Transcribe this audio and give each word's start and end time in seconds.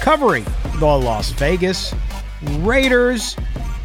covering 0.00 0.44
the 0.78 0.86
Las 0.86 1.30
Vegas 1.32 1.94
Raiders. 2.58 3.36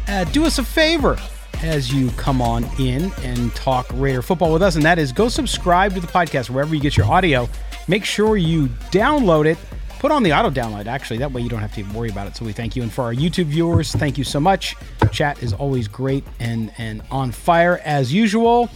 Uh, 0.08 0.24
do 0.24 0.44
us 0.44 0.58
a 0.58 0.64
favor 0.64 1.18
as 1.62 1.92
you 1.92 2.10
come 2.12 2.40
on 2.40 2.64
in 2.78 3.12
and 3.22 3.54
talk 3.54 3.86
Raider 3.94 4.22
football 4.22 4.52
with 4.52 4.62
us, 4.62 4.76
and 4.76 4.84
that 4.84 4.98
is 4.98 5.12
go 5.12 5.28
subscribe 5.28 5.94
to 5.94 6.00
the 6.00 6.06
podcast 6.06 6.50
wherever 6.50 6.74
you 6.74 6.80
get 6.80 6.96
your 6.96 7.06
audio. 7.06 7.48
Make 7.86 8.04
sure 8.04 8.36
you 8.36 8.66
download 8.90 9.46
it. 9.46 9.58
Put 9.98 10.10
on 10.10 10.22
the 10.22 10.32
auto 10.32 10.50
download, 10.50 10.86
actually. 10.86 11.18
That 11.18 11.32
way 11.32 11.42
you 11.42 11.48
don't 11.48 11.60
have 11.60 11.74
to 11.74 11.82
worry 11.94 12.10
about 12.10 12.26
it. 12.26 12.36
So 12.36 12.44
we 12.44 12.52
thank 12.52 12.76
you. 12.76 12.82
And 12.82 12.92
for 12.92 13.04
our 13.04 13.14
YouTube 13.14 13.46
viewers, 13.46 13.92
thank 13.92 14.18
you 14.18 14.24
so 14.24 14.38
much. 14.38 14.76
Chat 15.10 15.42
is 15.42 15.52
always 15.52 15.88
great 15.88 16.24
and, 16.38 16.72
and 16.78 17.02
on 17.10 17.32
fire 17.32 17.80
as 17.84 18.12
usual. 18.12 18.68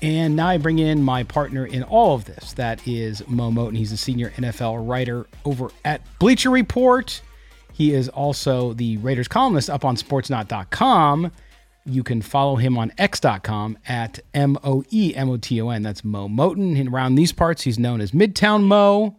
And 0.00 0.36
now 0.36 0.48
I 0.48 0.58
bring 0.58 0.78
in 0.78 1.02
my 1.02 1.24
partner 1.24 1.66
in 1.66 1.82
all 1.82 2.14
of 2.14 2.24
this. 2.24 2.52
That 2.52 2.86
is 2.86 3.26
Moe 3.26 3.50
Moton. 3.50 3.76
He's 3.76 3.90
a 3.92 3.96
senior 3.96 4.30
NFL 4.30 4.88
writer 4.88 5.26
over 5.44 5.70
at 5.84 6.02
Bleacher 6.18 6.50
Report. 6.50 7.20
He 7.72 7.94
is 7.94 8.08
also 8.08 8.72
the 8.74 8.96
Raiders 8.98 9.28
columnist 9.28 9.70
up 9.70 9.84
on 9.84 9.96
sportsnaut.com. 9.96 11.32
You 11.84 12.02
can 12.02 12.22
follow 12.22 12.56
him 12.56 12.76
on 12.76 12.92
x.com 12.98 13.78
at 13.88 14.20
M 14.34 14.58
O 14.62 14.84
E 14.90 15.14
M 15.14 15.30
O 15.30 15.36
T 15.36 15.60
O 15.60 15.70
N. 15.70 15.82
That's 15.82 16.04
Moe 16.04 16.28
Moton. 16.28 16.78
And 16.78 16.90
around 16.90 17.14
these 17.14 17.32
parts, 17.32 17.62
he's 17.62 17.78
known 17.78 18.00
as 18.00 18.12
Midtown 18.12 18.64
Mo. 18.64 19.16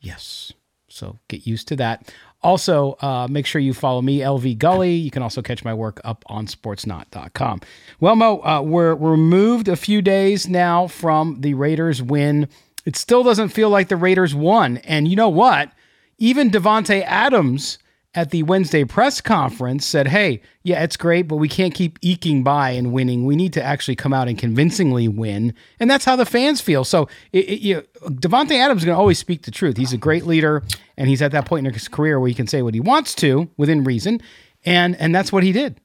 Yes. 0.00 0.52
So 0.88 1.18
get 1.28 1.46
used 1.46 1.68
to 1.68 1.76
that. 1.76 2.12
Also, 2.42 2.96
uh, 3.00 3.28
make 3.28 3.44
sure 3.44 3.60
you 3.60 3.74
follow 3.74 4.00
me, 4.00 4.20
LV 4.20 4.56
Gully. 4.58 4.94
You 4.94 5.10
can 5.10 5.22
also 5.22 5.42
catch 5.42 5.62
my 5.64 5.74
work 5.74 6.00
up 6.04 6.24
on 6.26 6.46
sportsnaut.com. 6.46 7.60
Well, 8.00 8.16
Mo, 8.16 8.40
uh, 8.42 8.62
we're, 8.62 8.94
we're 8.94 9.18
moved 9.18 9.68
a 9.68 9.76
few 9.76 10.00
days 10.00 10.48
now 10.48 10.86
from 10.86 11.42
the 11.42 11.52
Raiders 11.54 12.02
win. 12.02 12.48
It 12.86 12.96
still 12.96 13.22
doesn't 13.22 13.50
feel 13.50 13.68
like 13.68 13.88
the 13.88 13.96
Raiders 13.96 14.34
won. 14.34 14.78
And 14.78 15.06
you 15.06 15.16
know 15.16 15.28
what? 15.28 15.70
Even 16.18 16.50
Davante 16.50 17.02
Adams 17.04 17.78
at 18.14 18.30
the 18.30 18.42
Wednesday 18.42 18.84
press 18.84 19.20
conference 19.20 19.86
said, 19.86 20.08
Hey, 20.08 20.42
yeah, 20.64 20.82
it's 20.82 20.96
great, 20.96 21.28
but 21.28 21.36
we 21.36 21.48
can't 21.48 21.72
keep 21.72 21.98
eking 22.02 22.42
by 22.42 22.70
and 22.70 22.92
winning. 22.92 23.24
We 23.24 23.36
need 23.36 23.52
to 23.52 23.62
actually 23.62 23.96
come 23.96 24.12
out 24.12 24.28
and 24.28 24.36
convincingly 24.36 25.06
win. 25.06 25.54
And 25.78 25.88
that's 25.88 26.04
how 26.04 26.16
the 26.16 26.26
fans 26.26 26.60
feel. 26.60 26.84
So 26.84 27.08
it, 27.32 27.48
it, 27.48 27.60
you 27.60 27.82
Davante 28.02 28.52
Adams 28.52 28.82
is 28.82 28.84
going 28.84 28.96
to 28.96 29.00
always 29.00 29.18
speak 29.18 29.42
the 29.42 29.50
truth. 29.50 29.76
He's 29.76 29.92
a 29.92 29.98
great 29.98 30.26
leader, 30.26 30.62
and 30.96 31.08
he's 31.08 31.22
at 31.22 31.32
that 31.32 31.46
point 31.46 31.66
in 31.66 31.72
his 31.72 31.88
career 31.88 32.18
where 32.18 32.28
he 32.28 32.34
can 32.34 32.46
say 32.46 32.62
what 32.62 32.74
he 32.74 32.80
wants 32.80 33.14
to 33.16 33.48
within 33.56 33.84
reason. 33.84 34.20
And, 34.64 34.96
and 34.96 35.14
that's 35.14 35.32
what 35.32 35.42
he 35.42 35.52
did. 35.52 35.80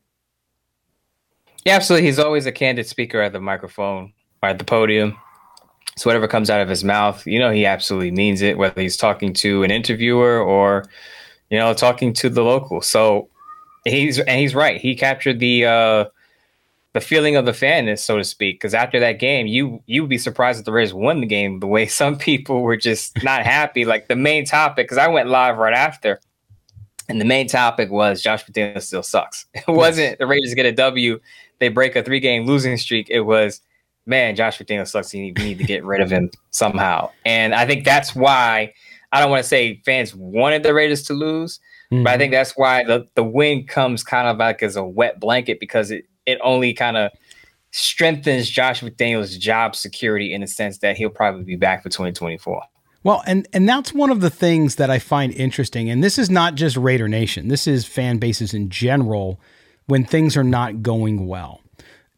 Yeah, 1.63 1.75
absolutely. 1.75 2.07
He's 2.07 2.19
always 2.19 2.45
a 2.45 2.51
candid 2.51 2.87
speaker 2.87 3.21
at 3.21 3.33
the 3.33 3.39
microphone 3.39 4.13
or 4.43 4.49
at 4.49 4.59
the 4.59 4.65
podium. 4.65 5.17
So 5.97 6.09
whatever 6.09 6.27
comes 6.27 6.49
out 6.49 6.61
of 6.61 6.67
his 6.67 6.83
mouth, 6.83 7.25
you 7.25 7.39
know, 7.39 7.51
he 7.51 7.65
absolutely 7.65 8.11
means 8.11 8.41
it, 8.41 8.57
whether 8.57 8.81
he's 8.81 8.97
talking 8.97 9.33
to 9.35 9.63
an 9.63 9.71
interviewer 9.71 10.39
or 10.39 10.85
you 11.49 11.57
know, 11.57 11.73
talking 11.73 12.13
to 12.13 12.29
the 12.29 12.43
local. 12.43 12.81
So 12.81 13.29
he's 13.85 14.19
and 14.19 14.39
he's 14.39 14.55
right. 14.55 14.79
He 14.79 14.95
captured 14.95 15.39
the 15.39 15.65
uh, 15.65 16.05
the 16.93 17.01
feeling 17.01 17.35
of 17.35 17.45
the 17.45 17.53
fan, 17.53 17.95
so 17.97 18.17
to 18.17 18.23
speak. 18.23 18.55
Because 18.55 18.73
after 18.73 18.99
that 18.99 19.19
game, 19.19 19.47
you 19.47 19.81
you 19.85 20.01
would 20.01 20.09
be 20.09 20.17
surprised 20.17 20.59
if 20.59 20.65
the 20.65 20.71
Raiders 20.71 20.93
won 20.93 21.21
the 21.21 21.27
game. 21.27 21.59
The 21.59 21.67
way 21.67 21.85
some 21.87 22.17
people 22.17 22.61
were 22.61 22.77
just 22.77 23.23
not 23.23 23.45
happy. 23.45 23.85
Like 23.85 24.07
the 24.07 24.15
main 24.15 24.45
topic, 24.45 24.87
because 24.87 24.97
I 24.97 25.07
went 25.07 25.29
live 25.29 25.57
right 25.57 25.73
after, 25.73 26.19
and 27.07 27.21
the 27.21 27.25
main 27.25 27.47
topic 27.47 27.91
was 27.91 28.21
Josh 28.21 28.45
McDaniels 28.45 28.83
still 28.83 29.03
sucks. 29.03 29.45
It 29.53 29.67
wasn't 29.67 30.19
the 30.19 30.27
Raiders 30.27 30.53
get 30.53 30.65
a 30.65 30.71
W, 30.71 31.19
they 31.59 31.69
break 31.69 31.95
a 31.95 32.03
three 32.03 32.19
game 32.19 32.45
losing 32.45 32.77
streak. 32.77 33.09
It 33.09 33.21
was 33.21 33.61
man, 34.05 34.35
Josh 34.35 34.59
McDaniels 34.59 34.89
sucks. 34.89 35.13
You 35.13 35.21
need, 35.21 35.37
we 35.37 35.45
need 35.45 35.57
to 35.57 35.63
get 35.63 35.83
rid 35.83 36.01
of 36.01 36.11
him 36.11 36.29
somehow. 36.51 37.09
And 37.25 37.55
I 37.55 37.65
think 37.65 37.85
that's 37.85 38.15
why 38.15 38.73
I 39.15 39.21
don't 39.21 39.29
want 39.29 39.43
to 39.43 39.47
say 39.47 39.81
fans 39.85 40.13
wanted 40.13 40.63
the 40.63 40.73
Raiders 40.73 41.03
to 41.03 41.13
lose, 41.13 41.59
mm-hmm. 41.89 42.03
but 42.03 42.13
I 42.13 42.17
think 42.17 42.33
that's 42.33 42.51
why 42.57 42.83
the, 42.83 43.07
the 43.15 43.23
win 43.23 43.65
comes 43.65 44.03
kind 44.03 44.27
of 44.27 44.37
like 44.37 44.61
as 44.61 44.75
a 44.75 44.83
wet 44.83 45.21
blanket 45.21 45.61
because 45.61 45.89
it, 45.89 46.05
it 46.25 46.37
only 46.43 46.73
kind 46.73 46.97
of 46.97 47.11
strengthens 47.71 48.49
Josh 48.49 48.81
McDaniels' 48.81 49.39
job 49.39 49.73
security 49.73 50.33
in 50.33 50.41
the 50.41 50.47
sense 50.47 50.79
that 50.79 50.97
he'll 50.97 51.09
probably 51.09 51.45
be 51.45 51.55
back 51.55 51.81
for 51.81 51.87
2024. 51.87 52.61
Well, 53.03 53.23
and 53.25 53.47
and 53.53 53.69
that's 53.69 53.93
one 53.93 54.09
of 54.09 54.19
the 54.19 54.29
things 54.29 54.75
that 54.75 54.89
I 54.89 54.99
find 54.99 55.31
interesting. 55.31 55.89
And 55.89 56.03
this 56.03 56.17
is 56.17 56.29
not 56.29 56.55
just 56.55 56.75
Raider 56.75 57.07
Nation. 57.07 57.47
This 57.47 57.67
is 57.67 57.85
fan 57.85 58.17
bases 58.17 58.53
in 58.53 58.69
general 58.69 59.39
when 59.85 60.03
things 60.03 60.35
are 60.35 60.43
not 60.43 60.81
going 60.81 61.25
well 61.25 61.61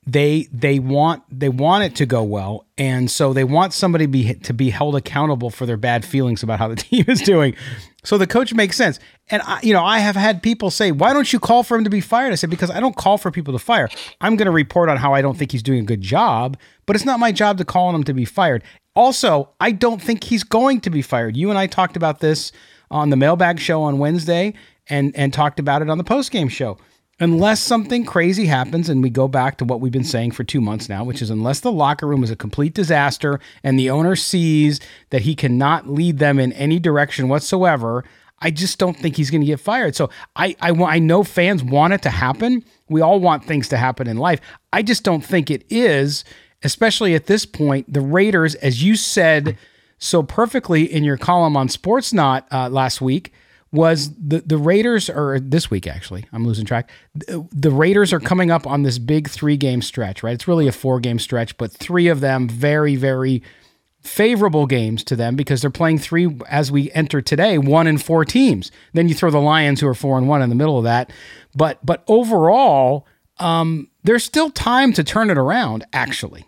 they 0.07 0.47
they 0.53 0.79
want 0.79 1.21
they 1.29 1.49
want 1.49 1.83
it 1.83 1.95
to 1.97 2.05
go 2.05 2.23
well. 2.23 2.65
And 2.77 3.11
so 3.11 3.33
they 3.33 3.43
want 3.43 3.73
somebody 3.73 4.05
be, 4.05 4.35
to 4.35 4.53
be 4.53 4.69
held 4.69 4.95
accountable 4.95 5.49
for 5.49 5.65
their 5.65 5.75
bad 5.75 6.05
feelings 6.05 6.41
about 6.43 6.59
how 6.59 6.69
the 6.69 6.75
team 6.77 7.05
is 7.09 7.21
doing. 7.21 7.55
So 8.03 8.17
the 8.17 8.25
coach 8.25 8.53
makes 8.53 8.77
sense. 8.77 8.99
And 9.29 9.41
I, 9.45 9.59
you 9.61 9.73
know 9.73 9.83
i 9.83 9.99
have 9.99 10.15
had 10.15 10.41
people 10.41 10.71
say 10.71 10.93
why 10.93 11.11
don't 11.11 11.31
you 11.33 11.39
call 11.39 11.63
for 11.63 11.77
him 11.77 11.83
to 11.83 11.89
be 11.89 11.99
fired? 11.99 12.31
I 12.31 12.35
said 12.35 12.49
because 12.49 12.71
i 12.71 12.79
don't 12.79 12.95
call 12.95 13.17
for 13.17 13.29
people 13.29 13.53
to 13.53 13.59
fire. 13.59 13.89
I'm 14.21 14.37
going 14.37 14.45
to 14.45 14.51
report 14.51 14.87
on 14.87 14.95
how 14.95 15.13
i 15.13 15.21
don't 15.21 15.37
think 15.37 15.51
he's 15.51 15.63
doing 15.63 15.81
a 15.81 15.85
good 15.85 16.01
job 16.01 16.57
but 16.85 16.95
it's 16.95 17.05
not 17.05 17.19
my 17.19 17.33
job 17.33 17.57
to 17.57 17.65
call 17.65 17.87
on 17.87 17.95
him 17.95 18.05
to 18.05 18.13
be 18.13 18.25
fired. 18.25 18.63
Also 18.95 19.49
i 19.59 19.71
don't 19.71 20.01
think 20.01 20.23
he's 20.23 20.45
going 20.45 20.79
to 20.81 20.89
be 20.89 21.01
fired. 21.01 21.35
You 21.35 21.49
and 21.49 21.59
i 21.59 21.67
talked 21.67 21.97
about 21.97 22.21
this 22.21 22.53
on 22.89 23.09
the 23.09 23.17
mailbag 23.17 23.59
show 23.59 23.83
on 23.83 23.99
Wednesday 23.99 24.53
and 24.89 25.13
and 25.17 25.33
talked 25.33 25.59
about 25.59 25.81
it 25.81 25.89
on 25.89 25.97
the 25.97 26.05
post 26.05 26.31
game 26.31 26.47
show. 26.47 26.77
Unless 27.19 27.61
something 27.61 28.05
crazy 28.05 28.45
happens, 28.45 28.89
and 28.89 29.01
we 29.01 29.09
go 29.09 29.27
back 29.27 29.57
to 29.57 29.65
what 29.65 29.81
we've 29.81 29.91
been 29.91 30.03
saying 30.03 30.31
for 30.31 30.43
two 30.43 30.61
months 30.61 30.87
now, 30.87 31.03
which 31.03 31.21
is 31.21 31.31
unless 31.31 31.61
the 31.61 31.71
locker 31.71 32.05
room 32.05 32.23
is 32.23 32.29
a 32.29 32.35
complete 32.35 32.75
disaster 32.75 33.39
and 33.63 33.79
the 33.79 33.89
owner 33.89 34.15
sees 34.15 34.79
that 35.09 35.23
he 35.23 35.33
cannot 35.33 35.89
lead 35.89 36.19
them 36.19 36.37
in 36.37 36.53
any 36.53 36.77
direction 36.77 37.27
whatsoever, 37.27 38.03
I 38.39 38.51
just 38.51 38.77
don't 38.77 38.95
think 38.95 39.15
he's 39.15 39.31
going 39.31 39.41
to 39.41 39.47
get 39.47 39.59
fired. 39.59 39.95
So 39.95 40.11
I, 40.35 40.55
I, 40.61 40.69
I 40.69 40.99
know 40.99 41.23
fans 41.23 41.63
want 41.63 41.93
it 41.93 42.03
to 42.03 42.11
happen. 42.11 42.63
We 42.87 43.01
all 43.01 43.19
want 43.19 43.45
things 43.45 43.67
to 43.69 43.77
happen 43.77 44.07
in 44.07 44.17
life. 44.17 44.39
I 44.71 44.83
just 44.83 45.03
don't 45.03 45.25
think 45.25 45.49
it 45.49 45.65
is, 45.71 46.23
especially 46.61 47.15
at 47.15 47.25
this 47.25 47.47
point. 47.47 47.91
The 47.91 48.01
Raiders, 48.01 48.53
as 48.55 48.83
you 48.83 48.95
said 48.95 49.57
so 49.97 50.21
perfectly 50.21 50.83
in 50.83 51.03
your 51.03 51.17
column 51.17 51.57
on 51.57 51.67
Sportsnaut 51.67 52.43
uh, 52.51 52.69
last 52.69 53.01
week, 53.01 53.33
was 53.71 54.13
the 54.15 54.39
the 54.39 54.57
Raiders 54.57 55.09
are 55.09 55.39
this 55.39 55.69
week 55.69 55.87
actually 55.87 56.25
I'm 56.31 56.45
losing 56.45 56.65
track. 56.65 56.89
The 57.15 57.71
Raiders 57.71 58.13
are 58.13 58.19
coming 58.19 58.51
up 58.51 58.65
on 58.65 58.83
this 58.83 58.97
big 58.97 59.29
3 59.29 59.57
game 59.57 59.81
stretch 59.81 60.23
right? 60.23 60.33
It's 60.33 60.47
really 60.47 60.67
a 60.67 60.71
4 60.71 60.99
game 60.99 61.19
stretch 61.19 61.57
but 61.57 61.71
3 61.71 62.07
of 62.07 62.19
them 62.19 62.47
very 62.47 62.95
very 62.95 63.43
favorable 63.99 64.65
games 64.67 65.03
to 65.03 65.15
them 65.15 65.35
because 65.35 65.61
they're 65.61 65.69
playing 65.69 65.99
3 65.99 66.39
as 66.49 66.71
we 66.71 66.91
enter 66.91 67.21
today 67.21 67.57
1 67.57 67.87
and 67.87 68.01
4 68.01 68.25
teams. 68.25 68.71
Then 68.93 69.09
you 69.09 69.15
throw 69.15 69.31
the 69.31 69.39
Lions 69.39 69.81
who 69.81 69.87
are 69.87 69.93
4 69.93 70.17
and 70.17 70.27
1 70.27 70.41
in 70.41 70.49
the 70.49 70.55
middle 70.55 70.77
of 70.77 70.85
that. 70.85 71.11
But 71.55 71.85
but 71.85 72.03
overall 72.07 73.05
um, 73.39 73.89
there's 74.03 74.23
still 74.23 74.49
time 74.49 74.93
to 74.93 75.03
turn 75.03 75.29
it 75.29 75.37
around 75.37 75.85
actually. 75.93 76.45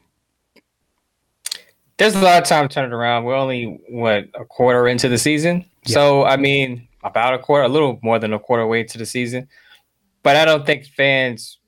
There's 1.97 2.15
a 2.15 2.21
lot 2.21 2.41
of 2.41 2.47
time 2.47 2.67
to 2.67 2.73
turn 2.73 2.85
it 2.85 2.93
around. 2.93 3.25
We're 3.25 3.35
only 3.35 3.77
what 3.89 4.29
a 4.33 4.45
quarter 4.45 4.87
into 4.87 5.09
the 5.09 5.17
season, 5.17 5.65
yeah. 5.85 5.93
so 5.93 6.23
I 6.23 6.37
mean, 6.37 6.87
about 7.03 7.33
a 7.33 7.39
quarter, 7.39 7.63
a 7.63 7.69
little 7.69 7.99
more 8.01 8.19
than 8.19 8.33
a 8.33 8.39
quarter 8.39 8.65
way 8.67 8.83
to 8.83 8.97
the 8.97 9.05
season. 9.05 9.47
But 10.23 10.35
I 10.35 10.45
don't 10.45 10.65
think 10.65 10.85
fans 10.85 11.59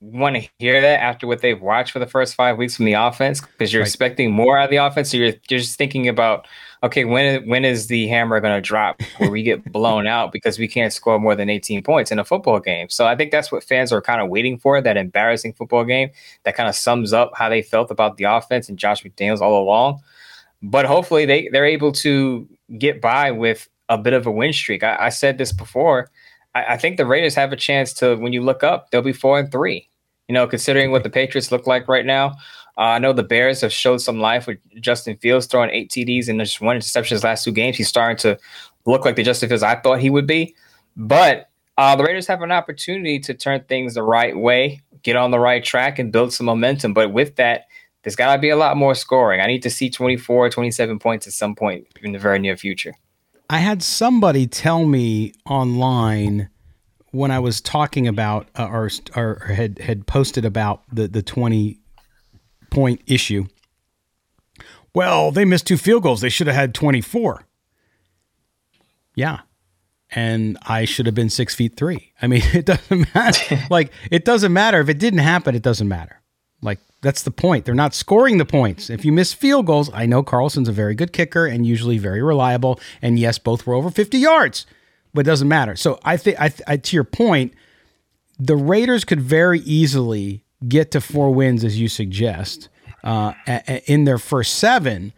want 0.00 0.34
to 0.34 0.48
hear 0.58 0.80
that 0.80 1.00
after 1.00 1.26
what 1.26 1.42
they've 1.42 1.60
watched 1.60 1.92
for 1.92 1.98
the 1.98 2.06
first 2.06 2.34
five 2.34 2.56
weeks 2.56 2.74
from 2.74 2.86
the 2.86 2.94
offense 2.94 3.42
because 3.42 3.70
you're 3.70 3.82
right. 3.82 3.88
expecting 3.88 4.30
more 4.30 4.56
out 4.56 4.64
of 4.64 4.70
the 4.70 4.78
offense. 4.78 5.10
So 5.10 5.18
you're, 5.18 5.34
you're 5.50 5.60
just 5.60 5.76
thinking 5.76 6.08
about, 6.08 6.46
okay, 6.82 7.04
when 7.04 7.46
when 7.46 7.66
is 7.66 7.88
the 7.88 8.08
hammer 8.08 8.40
going 8.40 8.54
to 8.54 8.66
drop 8.66 9.02
where 9.18 9.30
we 9.30 9.42
get 9.42 9.62
blown 9.72 10.06
out 10.06 10.32
because 10.32 10.58
we 10.58 10.66
can't 10.66 10.92
score 10.92 11.18
more 11.18 11.36
than 11.36 11.50
18 11.50 11.82
points 11.82 12.10
in 12.10 12.18
a 12.18 12.24
football 12.24 12.60
game? 12.60 12.88
So 12.88 13.06
I 13.06 13.14
think 13.14 13.30
that's 13.30 13.52
what 13.52 13.62
fans 13.62 13.92
are 13.92 14.00
kind 14.00 14.22
of 14.22 14.30
waiting 14.30 14.58
for 14.58 14.80
that 14.80 14.96
embarrassing 14.96 15.52
football 15.52 15.84
game 15.84 16.10
that 16.44 16.56
kind 16.56 16.68
of 16.68 16.74
sums 16.74 17.12
up 17.12 17.32
how 17.34 17.50
they 17.50 17.60
felt 17.60 17.90
about 17.90 18.16
the 18.16 18.24
offense 18.24 18.70
and 18.70 18.78
Josh 18.78 19.04
McDaniels 19.04 19.40
all 19.40 19.62
along. 19.62 20.00
But 20.62 20.86
hopefully 20.86 21.26
they, 21.26 21.48
they're 21.52 21.66
able 21.66 21.92
to 21.92 22.48
get 22.78 23.02
by 23.02 23.30
with 23.30 23.68
a 23.90 23.98
bit 23.98 24.14
of 24.14 24.26
a 24.26 24.30
win 24.30 24.52
streak. 24.54 24.82
I, 24.82 24.96
I 24.98 25.08
said 25.10 25.36
this 25.36 25.52
before. 25.52 26.10
I, 26.54 26.74
I, 26.74 26.76
think 26.78 26.96
the 26.96 27.04
Raiders 27.04 27.34
have 27.34 27.52
a 27.52 27.56
chance 27.56 27.92
to, 27.94 28.16
when 28.16 28.32
you 28.32 28.40
look 28.40 28.62
up, 28.62 28.90
they'll 28.90 29.02
be 29.02 29.12
four 29.12 29.38
and 29.38 29.52
three. 29.52 29.90
You 30.28 30.34
know, 30.34 30.46
considering 30.46 30.92
what 30.92 31.02
the 31.02 31.10
Patriots 31.10 31.50
look 31.50 31.66
like 31.66 31.88
right 31.88 32.06
now. 32.06 32.36
Uh, 32.78 32.94
I 32.94 32.98
know 33.00 33.12
the 33.12 33.24
Bears 33.24 33.60
have 33.62 33.72
showed 33.72 33.98
some 33.98 34.20
life 34.20 34.46
with 34.46 34.58
Justin 34.80 35.16
Fields 35.16 35.46
throwing 35.46 35.70
eight 35.70 35.90
TDs 35.90 36.28
and 36.28 36.38
just 36.38 36.60
one 36.60 36.76
interception 36.76 37.16
his 37.16 37.24
last 37.24 37.44
two 37.44 37.50
games. 37.50 37.76
He's 37.76 37.88
starting 37.88 38.16
to 38.18 38.38
look 38.86 39.04
like 39.04 39.16
the 39.16 39.24
Justin 39.24 39.48
Fields 39.48 39.64
I 39.64 39.74
thought 39.74 40.00
he 40.00 40.08
would 40.08 40.28
be. 40.28 40.54
But 40.96 41.50
uh, 41.76 41.96
the 41.96 42.04
Raiders 42.04 42.28
have 42.28 42.42
an 42.42 42.52
opportunity 42.52 43.18
to 43.18 43.34
turn 43.34 43.64
things 43.64 43.94
the 43.94 44.04
right 44.04 44.36
way, 44.36 44.80
get 45.02 45.16
on 45.16 45.32
the 45.32 45.40
right 45.40 45.64
track, 45.64 45.98
and 45.98 46.12
build 46.12 46.32
some 46.32 46.46
momentum. 46.46 46.94
But 46.94 47.12
with 47.12 47.34
that, 47.36 47.64
there's 48.04 48.16
got 48.16 48.34
to 48.34 48.40
be 48.40 48.50
a 48.50 48.56
lot 48.56 48.76
more 48.76 48.94
scoring. 48.94 49.40
I 49.40 49.46
need 49.46 49.62
to 49.64 49.70
see 49.70 49.90
24, 49.90 50.50
27 50.50 50.98
points 51.00 51.26
at 51.26 51.32
some 51.32 51.56
point 51.56 51.86
in 52.02 52.12
the 52.12 52.18
very 52.18 52.38
near 52.38 52.56
future. 52.56 52.94
I 53.50 53.58
had 53.58 53.82
somebody 53.82 54.46
tell 54.46 54.86
me 54.86 55.32
online 55.44 56.50
when 57.10 57.32
I 57.32 57.40
was 57.40 57.60
talking 57.60 58.06
about 58.06 58.48
uh, 58.56 58.68
or, 58.68 58.88
or 59.16 59.38
had 59.46 59.80
had 59.80 60.06
posted 60.06 60.44
about 60.44 60.84
the 60.92 61.08
the 61.08 61.20
20 61.20 61.80
point 62.70 63.02
issue. 63.08 63.46
Well, 64.94 65.32
they 65.32 65.44
missed 65.44 65.66
two 65.66 65.76
field 65.76 66.04
goals. 66.04 66.20
They 66.20 66.28
should 66.28 66.46
have 66.46 66.54
had 66.54 66.74
24. 66.74 67.44
Yeah. 69.16 69.40
And 70.10 70.56
I 70.62 70.84
should 70.84 71.06
have 71.06 71.16
been 71.16 71.30
six 71.30 71.52
feet 71.52 71.76
three. 71.76 72.12
I 72.22 72.28
mean, 72.28 72.42
it 72.54 72.66
doesn't 72.66 73.12
matter. 73.12 73.66
like, 73.70 73.92
it 74.12 74.24
doesn't 74.24 74.52
matter. 74.52 74.80
If 74.80 74.88
it 74.88 75.00
didn't 75.00 75.20
happen, 75.20 75.56
it 75.56 75.62
doesn't 75.62 75.88
matter. 75.88 76.19
Like, 76.62 76.78
that's 77.02 77.22
the 77.22 77.30
point. 77.30 77.64
They're 77.64 77.74
not 77.74 77.94
scoring 77.94 78.36
the 78.38 78.44
points. 78.44 78.90
If 78.90 79.04
you 79.04 79.12
miss 79.12 79.32
field 79.32 79.66
goals, 79.66 79.90
I 79.94 80.04
know 80.06 80.22
Carlson's 80.22 80.68
a 80.68 80.72
very 80.72 80.94
good 80.94 81.12
kicker 81.12 81.46
and 81.46 81.66
usually 81.66 81.96
very 81.98 82.22
reliable. 82.22 82.78
And 83.00 83.18
yes, 83.18 83.38
both 83.38 83.66
were 83.66 83.74
over 83.74 83.90
50 83.90 84.18
yards, 84.18 84.66
but 85.14 85.20
it 85.20 85.30
doesn't 85.30 85.48
matter. 85.48 85.76
So 85.76 85.98
I 86.04 86.16
think, 86.18 86.36
I, 86.40 86.76
to 86.76 86.96
your 86.96 87.04
point, 87.04 87.54
the 88.38 88.56
Raiders 88.56 89.04
could 89.04 89.20
very 89.20 89.60
easily 89.60 90.44
get 90.68 90.90
to 90.90 91.00
four 91.00 91.32
wins, 91.32 91.64
as 91.64 91.80
you 91.80 91.88
suggest, 91.88 92.68
uh, 93.02 93.32
a- 93.46 93.62
a- 93.66 93.90
in 93.92 94.04
their 94.04 94.18
first 94.18 94.56
seven. 94.56 95.12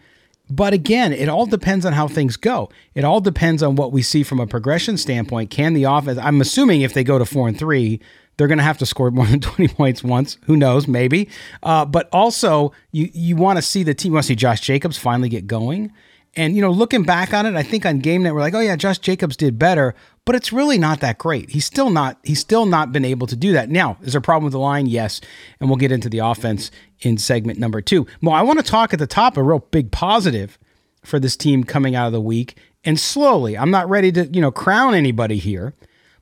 But 0.49 0.73
again, 0.73 1.13
it 1.13 1.29
all 1.29 1.47
depends 1.47 1.85
on 1.87 1.95
how 1.95 2.07
things 2.09 2.37
go. 2.37 2.69
It 2.95 3.05
all 3.05 3.21
depends 3.21 3.63
on 3.63 3.75
what 3.75 3.91
we 3.91 4.03
see 4.03 4.23
from 4.23 4.39
a 4.39 4.47
progression 4.47 4.97
standpoint. 4.99 5.51
Can 5.51 5.73
the 5.73 5.85
offense? 5.85 6.19
I'm 6.19 6.41
assuming 6.41 6.83
if 6.83 6.95
they 6.95 7.03
go 7.05 7.19
to 7.19 7.25
four 7.25 7.49
and 7.49 7.59
three, 7.59 8.01
they're 8.43 8.49
going 8.49 8.59
to 8.59 8.65
have 8.65 8.79
to 8.79 8.87
score 8.87 9.09
more 9.13 9.25
than 9.25 9.39
20 9.41 9.73
points 9.73 10.03
once. 10.03 10.37
Who 10.47 10.57
knows? 10.57 10.89
Maybe. 10.89 11.29
Uh, 11.63 11.85
but 11.85 12.09
also, 12.11 12.73
you 12.91 13.09
you 13.15 13.37
want 13.37 13.57
to 13.57 13.63
see 13.63 13.85
the 13.85 13.95
team. 13.95 14.11
you 14.11 14.15
Want 14.15 14.25
to 14.25 14.29
see 14.29 14.35
Josh 14.35 14.61
Jacobs 14.61 14.99
finally 14.99 15.29
get 15.29 15.47
going. 15.47 15.93
And 16.35 16.57
you 16.57 16.61
know, 16.61 16.73
looking 16.73 17.05
back 17.05 17.33
on 17.33 17.47
it, 17.47 17.55
I 17.55 17.63
think 17.63 17.87
on 17.87 18.03
GameNet 18.03 18.35
we're 18.35 18.41
like, 18.41 18.55
oh 18.55 18.59
yeah, 18.59 18.75
Josh 18.75 18.99
Jacobs 18.99 19.37
did 19.37 19.61
better, 19.61 19.95
but 20.25 20.35
it's 20.35 20.53
really 20.53 20.77
not 20.77 20.99
that 21.03 21.19
great. 21.19 21.51
He's 21.51 21.65
still 21.65 21.89
not. 21.89 22.19
He's 22.25 22.41
still 22.41 22.67
not 22.67 22.91
been 22.91 23.05
able 23.05 23.29
to 23.29 23.37
do 23.37 23.53
that. 23.53 23.71
Now, 23.71 23.97
is 24.03 24.15
there 24.15 24.19
a 24.19 24.23
problem 24.23 24.43
with 24.43 24.55
the 24.55 24.59
line? 24.59 24.87
Yes, 24.87 25.21
and 25.61 25.71
we'll 25.71 25.77
get 25.77 25.93
into 25.93 26.09
the 26.09 26.19
offense 26.19 26.73
in 26.99 27.19
segment 27.19 27.61
number 27.61 27.81
two. 27.81 28.09
Well, 28.23 28.35
I 28.35 28.43
want 28.43 28.59
to 28.59 28.65
talk 28.65 28.93
at 28.93 28.99
the 28.99 29.07
top 29.07 29.37
a 29.37 29.43
real 29.45 29.61
big 29.71 29.93
positive 29.93 30.59
for 31.05 31.21
this 31.21 31.37
team 31.37 31.63
coming 31.63 31.95
out 31.95 32.09
of 32.09 32.13
the 32.13 32.21
week, 32.21 32.57
and 32.85 32.99
slowly. 32.99 33.57
I'm 33.57 33.71
not 33.71 33.89
ready 33.89 34.11
to 34.11 34.27
you 34.27 34.41
know 34.41 34.51
crown 34.51 34.97
anybody 34.97 35.37
here. 35.39 35.75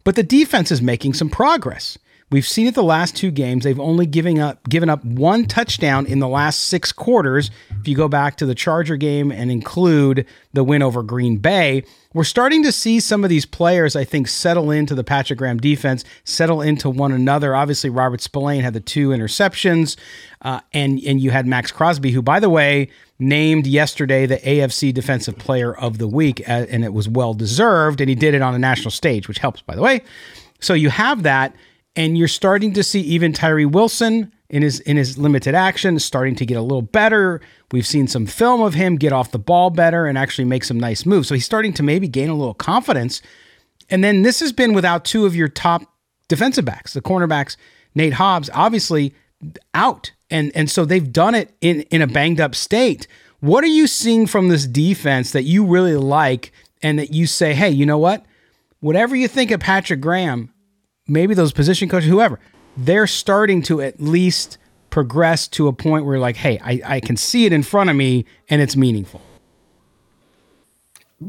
But 0.05 0.17
the 0.17 0.23
defense 0.23 0.71
is 0.71 0.81
making 0.81 1.15
some 1.15 1.29
progress. 1.29 1.99
We've 2.31 2.47
seen 2.47 2.69
it 2.69 2.77
the 2.77 2.85
last 2.85 3.17
two 3.17 3.33
games. 3.33 3.65
They've 3.65 3.81
only 3.81 4.07
given 4.07 4.39
up 4.39 4.69
given 4.69 4.89
up 4.89 5.05
one 5.05 5.47
touchdown 5.47 6.07
in 6.07 6.21
the 6.21 6.29
last 6.29 6.61
six 6.61 6.93
quarters. 6.93 7.51
If 7.81 7.89
you 7.89 7.97
go 7.97 8.09
back 8.09 8.37
to 8.37 8.47
the 8.47 8.55
Charger 8.55 8.97
game 8.97 9.33
and 9.33 9.51
include 9.51 10.27
the 10.53 10.63
win 10.63 10.81
over 10.81 11.03
Green 11.03 11.39
Bay, 11.39 11.83
we're 12.15 12.23
starting 12.23 12.63
to 12.63 12.71
see 12.71 13.01
some 13.01 13.25
of 13.25 13.31
these 13.31 13.45
players, 13.45 13.97
I 13.97 14.05
think, 14.05 14.29
settle 14.29 14.71
into 14.71 14.95
the 14.95 15.03
Patrick 15.03 15.41
Graham 15.41 15.59
defense, 15.59 16.05
settle 16.23 16.63
into 16.63 16.89
one 16.89 17.11
another. 17.11 17.57
Obviously, 17.57 17.91
Robert 17.91 18.21
Spillane 18.21 18.63
had 18.63 18.75
the 18.75 18.81
two 18.81 19.09
interceptions, 19.09 19.97
uh, 20.43 20.61
and 20.73 21.01
and 21.01 21.21
you 21.21 21.33
had 21.33 21.49
Maxx 21.49 21.73
Crosby, 21.73 22.13
who, 22.13 22.23
by 22.23 22.39
the 22.39 22.51
way, 22.51 22.91
named 23.19 23.67
yesterday 23.67 24.27
the 24.27 24.39
AFC 24.39 24.95
Defensive 24.95 25.37
Player 25.37 25.77
of 25.77 25.99
the 25.99 26.07
Week, 26.07 26.49
uh, 26.49 26.67
and 26.71 26.85
it 26.85 26.93
was 26.93 27.09
well 27.09 27.35
deserved, 27.35 28.01
and 28.01 28.09
he 28.09 28.15
did 28.15 28.35
it 28.35 28.43
on 28.43 28.55
a 28.55 28.59
national 28.59 28.93
stage, 28.93 29.27
which 29.27 29.39
helps, 29.39 29.63
by 29.63 29.75
the 29.75 29.83
way. 29.83 30.01
So 30.61 30.75
you 30.75 30.91
have 30.91 31.25
that 31.25 31.57
and 31.97 32.17
you're 32.17 32.29
starting 32.29 32.73
to 32.75 32.83
see 32.83 33.01
even 33.01 33.33
Tyree 33.33 33.67
Wilson 33.67 34.33
in 34.49 34.63
his 34.63 34.81
in 34.81 34.97
his 34.97 35.17
limited 35.17 35.55
action 35.55 35.99
starting 35.99 36.35
to 36.37 36.47
get 36.47 36.57
a 36.57 36.63
little 36.63 36.83
better. 36.83 37.41
We've 37.73 37.87
seen 37.87 38.09
some 38.09 38.27
film 38.27 38.61
of 38.61 38.75
him 38.75 38.97
get 38.97 39.13
off 39.13 39.31
the 39.31 39.39
ball 39.39 39.71
better 39.71 40.07
and 40.07 40.19
actually 40.19 40.45
make 40.45 40.65
some 40.65 40.79
nice 40.79 41.07
moves. 41.07 41.29
So 41.29 41.35
he's 41.35 41.45
starting 41.45 41.73
to 41.75 41.83
maybe 41.83 42.09
gain 42.09 42.29
a 42.29 42.35
little 42.35 42.55
confidence. 42.55 43.23
And 43.89 44.05
then 44.05 44.23
this 44.23 44.41
has 44.41 44.53
been 44.53 44.73
without 44.73 45.05
two 45.05 45.27
of 45.27 45.35
your 45.35 45.49
top 45.49 45.83
defensive 46.29 46.65
backs, 46.65 46.93
the 46.93 47.01
cornerbacks, 47.01 47.57
Nate 47.95 48.15
Hobbs, 48.15 48.51
obviously 48.55 49.15
out. 49.75 50.13
And 50.31 50.53
and 50.55 50.71
so 50.71 50.85
they've 50.85 51.13
done 51.13 51.35
it 51.35 51.55
in 51.61 51.83
in 51.83 52.03
a 52.03 52.07
banged 52.07 52.41
up 52.41 52.55
state. 52.55 53.07
What 53.41 53.65
are 53.65 53.69
you 53.69 53.87
seeing 53.87 54.27
from 54.27 54.49
this 54.49 54.67
defense 54.67 55.33
that 55.33 55.45
you 55.45 55.65
really 55.65 55.97
like 55.97 56.53
and 56.83 56.99
that 56.99 57.13
you 57.13 57.27
say, 57.27 57.55
"Hey, 57.55 57.71
you 57.71 57.87
know 57.87 57.99
what? 57.99 58.25
Whatever 58.81 59.17
you 59.17 59.29
think 59.29 59.51
of 59.51 59.61
Patrick 59.61 60.01
Graham, 60.01 60.53
maybe 61.07 61.35
those 61.35 61.53
position 61.53 61.89
coaches, 61.89 62.09
whoever, 62.09 62.41
they're 62.77 63.07
starting 63.07 63.63
to 63.63 63.81
at 63.81 64.01
least 64.01 64.59
progress 64.91 65.49
to 65.49 65.69
a 65.69 65.73
point 65.73 66.05
where 66.05 66.19
like, 66.19 66.37
hey, 66.37 66.59
I, 66.63 66.81
I 66.97 67.01
can 67.01 67.17
see 67.17 67.47
it 67.47 67.53
in 67.53 67.63
front 67.63 67.91
of 67.91 67.97
me 67.97 68.25
and 68.49 68.61
it's 68.61 68.77
meaningful. 68.77 69.21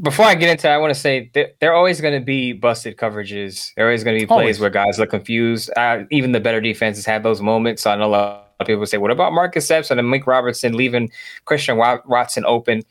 Before 0.00 0.24
I 0.24 0.34
get 0.34 0.48
into 0.48 0.68
it, 0.68 0.70
I 0.70 0.78
want 0.78 0.94
to 0.94 0.98
say 0.98 1.30
there 1.34 1.70
are 1.70 1.74
always 1.74 2.00
going 2.00 2.18
to 2.18 2.24
be 2.24 2.54
busted 2.54 2.96
coverages. 2.96 3.74
There 3.74 3.84
are 3.84 3.88
always 3.88 4.02
going 4.02 4.18
to 4.18 4.22
be 4.22 4.26
plays 4.26 4.38
always. 4.38 4.60
where 4.60 4.70
guys 4.70 4.98
look 4.98 5.10
confused. 5.10 5.70
Uh, 5.76 6.04
even 6.10 6.32
the 6.32 6.40
better 6.40 6.62
defenses 6.62 7.04
have 7.04 7.22
those 7.22 7.42
moments. 7.42 7.82
So 7.82 7.90
I 7.90 7.96
know 7.96 8.06
a 8.06 8.08
lot 8.08 8.54
of 8.58 8.66
people 8.66 8.86
say, 8.86 8.96
what 8.96 9.10
about 9.10 9.34
Marcus 9.34 9.70
Epps 9.70 9.90
and 9.90 10.08
Mike 10.08 10.26
Robertson 10.26 10.72
leaving 10.72 11.10
Christian 11.44 11.76
Watson 11.76 12.44
open 12.46 12.82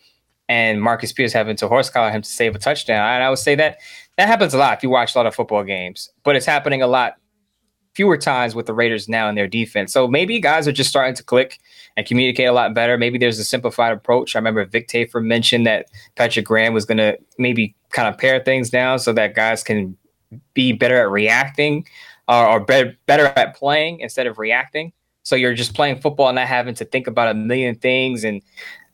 and 0.48 0.82
Marcus 0.82 1.12
Peters 1.12 1.34
having 1.34 1.56
to 1.56 1.68
horse 1.68 1.90
collar 1.90 2.12
him 2.12 2.22
to 2.22 2.30
save 2.30 2.56
a 2.56 2.60
touchdown? 2.60 3.04
And 3.04 3.24
I 3.24 3.30
would 3.32 3.40
say 3.40 3.56
that 3.56 3.80
that 4.18 4.28
happens 4.28 4.54
a 4.54 4.58
lot 4.58 4.78
if 4.78 4.84
you 4.84 4.90
watch 4.90 5.16
a 5.16 5.18
lot 5.18 5.26
of 5.26 5.36
football 5.36 5.64
games, 5.64 6.10
but 6.24 6.36
it's 6.36 6.46
happening 6.46 6.82
a 6.82 6.88
lot 6.88 7.16
fewer 7.94 8.18
times 8.18 8.56
with 8.56 8.66
the 8.66 8.74
Raiders 8.74 9.10
now 9.10 9.28
in 9.28 9.36
their 9.36 9.48
defense. 9.48 9.92
So 9.92 10.08
maybe 10.08 10.40
guys 10.40 10.68
are 10.68 10.72
just 10.72 10.90
starting 10.90 11.16
to 11.16 11.24
click 11.24 11.60
and 11.98 12.06
communicate 12.06 12.48
a 12.48 12.54
lot 12.54 12.74
better. 12.74 12.98
Maybe 12.98 13.18
there's 13.18 13.40
a 13.40 13.44
simplified 13.44 13.92
approach. 13.92 14.36
I 14.36 14.40
remember 14.40 14.64
Vic 14.66 14.88
Tafur 14.88 15.24
mentioned 15.24 15.68
that 15.68 15.88
Patrick 16.16 16.46
Graham 16.46 16.74
was 16.74 16.86
going 16.86 17.00
to 17.00 17.18
maybe 17.38 17.76
kind 17.90 18.08
of 18.08 18.18
pare 18.18 18.42
things 18.44 18.70
down 18.70 19.00
so 19.00 19.12
that 19.14 19.36
guys 19.36 19.64
can 19.64 19.98
be 20.54 20.72
better 20.72 20.98
at 21.02 21.10
reacting 21.10 21.86
or, 22.28 22.48
or 22.48 22.60
better 22.62 22.96
better 23.06 23.26
at 23.36 23.56
playing 23.56 24.00
instead 24.00 24.28
of 24.28 24.38
reacting. 24.40 24.94
So 25.24 25.36
you're 25.36 25.54
just 25.54 25.76
playing 25.76 26.00
football 26.00 26.30
and 26.30 26.36
not 26.36 26.48
having 26.48 26.74
to 26.76 26.86
think 26.86 27.08
about 27.08 27.28
a 27.28 27.34
million 27.34 27.76
things 27.76 28.24
and 28.24 28.42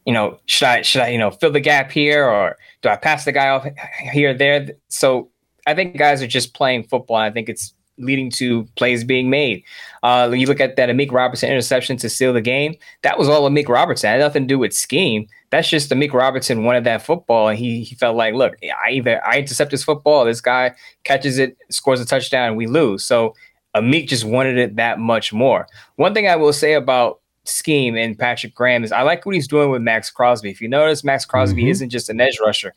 you 0.08 0.14
know, 0.14 0.40
should 0.46 0.68
I 0.68 0.82
should 0.84 1.02
I, 1.02 1.10
you 1.10 1.18
know, 1.18 1.32
fill 1.32 1.52
the 1.52 1.60
gap 1.60 1.92
here 1.92 2.26
or 2.26 2.56
do 2.82 2.88
I 2.88 2.96
pass 2.96 3.26
the 3.26 3.34
guy 3.34 3.50
off 3.50 3.68
here 4.12 4.34
there? 4.34 4.70
So 4.88 5.30
I 5.68 5.76
think 5.76 5.98
guys 5.98 6.24
are 6.24 6.28
just 6.28 6.54
playing 6.54 6.84
football. 6.84 7.18
I 7.18 7.30
think 7.30 7.50
it's 7.50 7.74
leading 7.98 8.30
to 8.30 8.64
plays 8.78 9.04
being 9.04 9.30
made. 9.30 9.64
Uh, 10.04 10.32
you 10.34 10.48
look 10.48 10.62
at 10.62 10.78
that 10.78 10.88
Amik 10.88 11.12
Robertson 11.12 11.50
interception 11.50 11.98
to 11.98 12.08
seal 12.08 12.32
the 12.32 12.40
game. 12.40 12.76
That 13.02 13.18
was 13.18 13.28
all 13.28 13.50
Amik 13.50 13.68
Robertson. 13.68 14.10
It 14.10 14.14
had 14.14 14.20
nothing 14.22 14.44
to 14.44 14.48
do 14.48 14.58
with 14.58 14.72
scheme. 14.72 15.28
That's 15.50 15.68
just 15.68 15.90
Amik 15.90 16.14
Robertson 16.14 16.64
wanted 16.64 16.86
that 16.86 17.02
football, 17.02 17.50
and 17.50 17.60
he, 17.60 17.84
he 17.84 17.96
felt 17.96 18.16
like, 18.16 18.34
look, 18.34 18.56
I 18.86 18.92
either 18.92 19.22
I 19.26 19.40
intercept 19.40 19.72
this 19.72 19.84
football, 19.84 20.24
this 20.24 20.40
guy 20.40 20.74
catches 21.04 21.38
it, 21.38 21.58
scores 21.70 22.00
a 22.00 22.06
touchdown, 22.06 22.50
and 22.50 22.58
we 22.58 22.66
lose. 22.66 23.04
So 23.04 23.36
Amik 23.76 24.08
just 24.08 24.24
wanted 24.24 24.58
it 24.58 24.78
that 24.78 25.00
much 25.00 25.34
more. 25.34 25.68
One 25.98 26.14
thing 26.14 26.30
I 26.30 26.38
will 26.38 26.54
say 26.54 26.76
about 26.76 27.20
scheme 27.48 27.96
and 27.96 28.18
Patrick 28.18 28.56
Graham 28.56 28.84
is 28.84 28.92
I 28.92 29.01
like 29.01 29.25
what 29.25 29.36
he's 29.36 29.48
doing 29.48 29.70
with 29.70 29.82
Maxx 29.82 30.10
Crosby. 30.10 30.50
If 30.50 30.62
you 30.62 30.68
notice, 30.68 31.04
Maxx 31.04 31.25
Crosby 31.25 31.62
mm-hmm. 31.62 31.72
isn't 31.72 31.89
just 31.89 32.10
an 32.10 32.22
edge 32.22 32.39
rusher; 32.44 32.74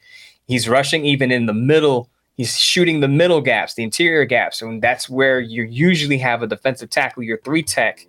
he's 0.46 0.68
rushing 0.68 1.04
even 1.04 1.30
in 1.30 1.46
the 1.46 1.54
middle. 1.54 2.08
He's 2.36 2.58
shooting 2.58 3.00
the 3.00 3.08
middle 3.08 3.42
gaps, 3.42 3.74
the 3.74 3.82
interior 3.82 4.24
gaps, 4.24 4.62
and 4.62 4.80
that's 4.80 5.10
where 5.10 5.40
you 5.40 5.64
usually 5.64 6.16
have 6.18 6.42
a 6.42 6.46
defensive 6.46 6.88
tackle, 6.88 7.22
your 7.22 7.38
three 7.38 7.62
tech, 7.62 8.06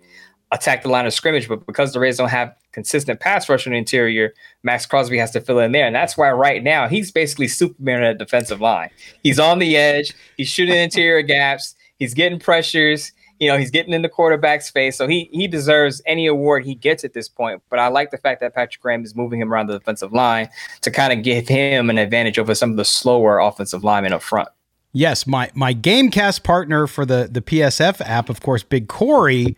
attack 0.52 0.82
the 0.82 0.88
line 0.88 1.04
of 1.04 1.12
scrimmage. 1.12 1.48
But 1.48 1.66
because 1.66 1.92
the 1.92 2.00
Rays 2.00 2.16
don't 2.16 2.30
have 2.30 2.54
consistent 2.72 3.20
pass 3.20 3.48
rush 3.50 3.66
in 3.66 3.72
the 3.72 3.78
interior, 3.78 4.32
Maxx 4.62 4.86
Crosby 4.86 5.18
has 5.18 5.32
to 5.32 5.40
fill 5.40 5.58
in 5.58 5.72
there, 5.72 5.86
and 5.86 5.94
that's 5.94 6.16
why 6.16 6.30
right 6.32 6.62
now 6.62 6.88
he's 6.88 7.10
basically 7.10 7.48
Superman 7.48 8.02
at 8.02 8.18
defensive 8.18 8.60
line. 8.60 8.88
He's 9.22 9.38
on 9.38 9.58
the 9.58 9.76
edge, 9.76 10.14
he's 10.38 10.48
shooting 10.48 10.76
interior 10.76 11.20
gaps, 11.22 11.74
he's 11.98 12.14
getting 12.14 12.38
pressures 12.38 13.12
you 13.42 13.48
know, 13.48 13.58
he's 13.58 13.72
getting 13.72 13.92
in 13.92 14.02
the 14.02 14.08
quarterback's 14.08 14.70
face. 14.70 14.96
So 14.96 15.08
he 15.08 15.28
he 15.32 15.48
deserves 15.48 16.00
any 16.06 16.28
award 16.28 16.64
he 16.64 16.76
gets 16.76 17.02
at 17.02 17.12
this 17.12 17.28
point. 17.28 17.60
But 17.70 17.80
I 17.80 17.88
like 17.88 18.12
the 18.12 18.16
fact 18.16 18.40
that 18.40 18.54
Patrick 18.54 18.80
Graham 18.80 19.02
is 19.02 19.16
moving 19.16 19.40
him 19.40 19.52
around 19.52 19.66
the 19.66 19.76
defensive 19.80 20.12
line 20.12 20.48
to 20.82 20.92
kind 20.92 21.12
of 21.12 21.24
give 21.24 21.48
him 21.48 21.90
an 21.90 21.98
advantage 21.98 22.38
over 22.38 22.54
some 22.54 22.70
of 22.70 22.76
the 22.76 22.84
slower 22.84 23.40
offensive 23.40 23.82
linemen 23.82 24.12
up 24.12 24.22
front. 24.22 24.48
Yes, 24.92 25.26
my 25.26 25.50
my 25.54 25.74
GameCast 25.74 26.44
partner 26.44 26.86
for 26.86 27.04
the 27.04 27.28
the 27.28 27.42
PSF 27.42 28.00
app, 28.02 28.28
of 28.28 28.40
course, 28.42 28.62
Big 28.62 28.86
Corey. 28.86 29.56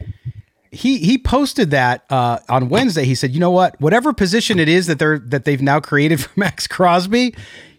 He 0.70 0.96
he 1.00 1.18
posted 1.18 1.70
that 1.72 2.04
uh, 2.08 2.38
on 2.48 2.70
Wednesday. 2.70 3.04
He 3.04 3.14
said, 3.14 3.32
"You 3.32 3.40
know 3.40 3.50
what? 3.50 3.78
Whatever 3.82 4.14
position 4.14 4.58
it 4.58 4.68
is 4.70 4.86
that 4.86 4.98
they're 4.98 5.18
that 5.18 5.44
they've 5.44 5.60
now 5.60 5.78
created 5.78 6.22
for 6.22 6.30
Maxx 6.40 6.66
Crosby, 6.66 7.34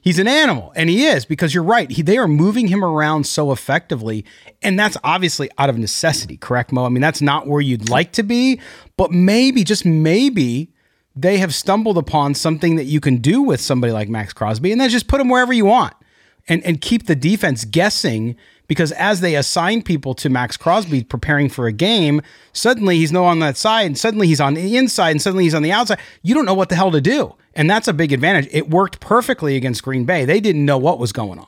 he's 0.06 0.20
an 0.20 0.28
animal 0.28 0.72
and 0.78 0.90
he 0.90 1.06
is 1.06 1.26
because 1.26 1.54
you're 1.54 1.64
right. 1.64 1.92
He, 1.92 2.02
they 2.02 2.18
are 2.18 2.28
moving 2.28 2.68
him 2.68 2.86
around 2.86 3.26
so 3.26 3.52
effectively 3.52 4.24
and 4.62 4.80
that's 4.80 4.96
obviously 5.04 5.50
out 5.58 5.70
of 5.70 5.78
necessity 5.78 6.38
correct 6.38 6.72
mo? 6.72 6.86
I 6.86 6.90
mean 6.90 7.02
that's 7.02 7.22
not 7.22 7.48
where 7.48 7.60
you'd 7.60 7.90
like 7.90 8.14
to 8.14 8.24
be 8.24 8.62
but 8.96 9.12
maybe 9.12 9.66
just 9.66 9.84
maybe 9.84 10.72
they 11.18 11.38
have 11.40 11.54
stumbled 11.54 11.98
upon 11.98 12.36
something 12.36 12.78
that 12.78 12.86
you 12.86 13.02
can 13.02 13.18
do 13.18 13.42
with 13.42 13.60
somebody 13.60 13.92
like 13.92 14.08
maxx 14.08 14.32
crosby 14.32 14.72
and 14.72 14.80
then 14.80 14.90
just 14.90 15.08
put 15.08 15.20
him 15.20 15.28
wherever 15.28 15.52
you 15.52 15.66
want 15.66 15.94
and 16.48 16.64
and 16.64 16.80
keep 16.80 17.08
the 17.08 17.16
defense 17.16 17.66
guessing 17.66 18.38
because 18.68 18.92
as 18.94 19.22
they 19.22 19.36
assign 19.36 19.82
people 19.82 20.14
to 20.16 20.30
Maxx 20.30 20.58
Crosby 20.58 21.04
preparing 21.04 21.50
for 21.50 21.68
a 21.68 21.72
game, 21.72 22.22
suddenly 22.54 22.98
he's 22.98 23.12
no 23.12 23.26
on 23.26 23.40
that 23.40 23.58
side, 23.58 23.86
and 23.86 23.98
suddenly 23.98 24.28
he's 24.28 24.42
on 24.42 24.54
the 24.54 24.78
inside, 24.78 25.12
and 25.12 25.22
suddenly 25.22 25.44
he's 25.44 25.56
on 25.56 25.64
the 25.64 25.72
outside. 25.72 26.00
You 26.22 26.34
don't 26.34 26.46
know 26.46 26.54
what 26.54 26.70
the 26.70 26.76
hell 26.76 26.92
to 26.92 27.02
do. 27.02 27.36
And 27.56 27.70
that's 27.70 27.88
a 27.88 27.94
big 27.94 28.12
advantage. 28.12 28.50
It 28.52 28.70
worked 28.70 29.00
perfectly 29.00 29.56
against 29.56 29.84
Green 29.84 30.04
Bay. 30.04 30.26
They 30.26 30.42
didn't 30.42 30.66
know 30.66 30.78
what 30.78 31.00
was 31.00 31.14
going 31.14 31.40
on. 31.40 31.48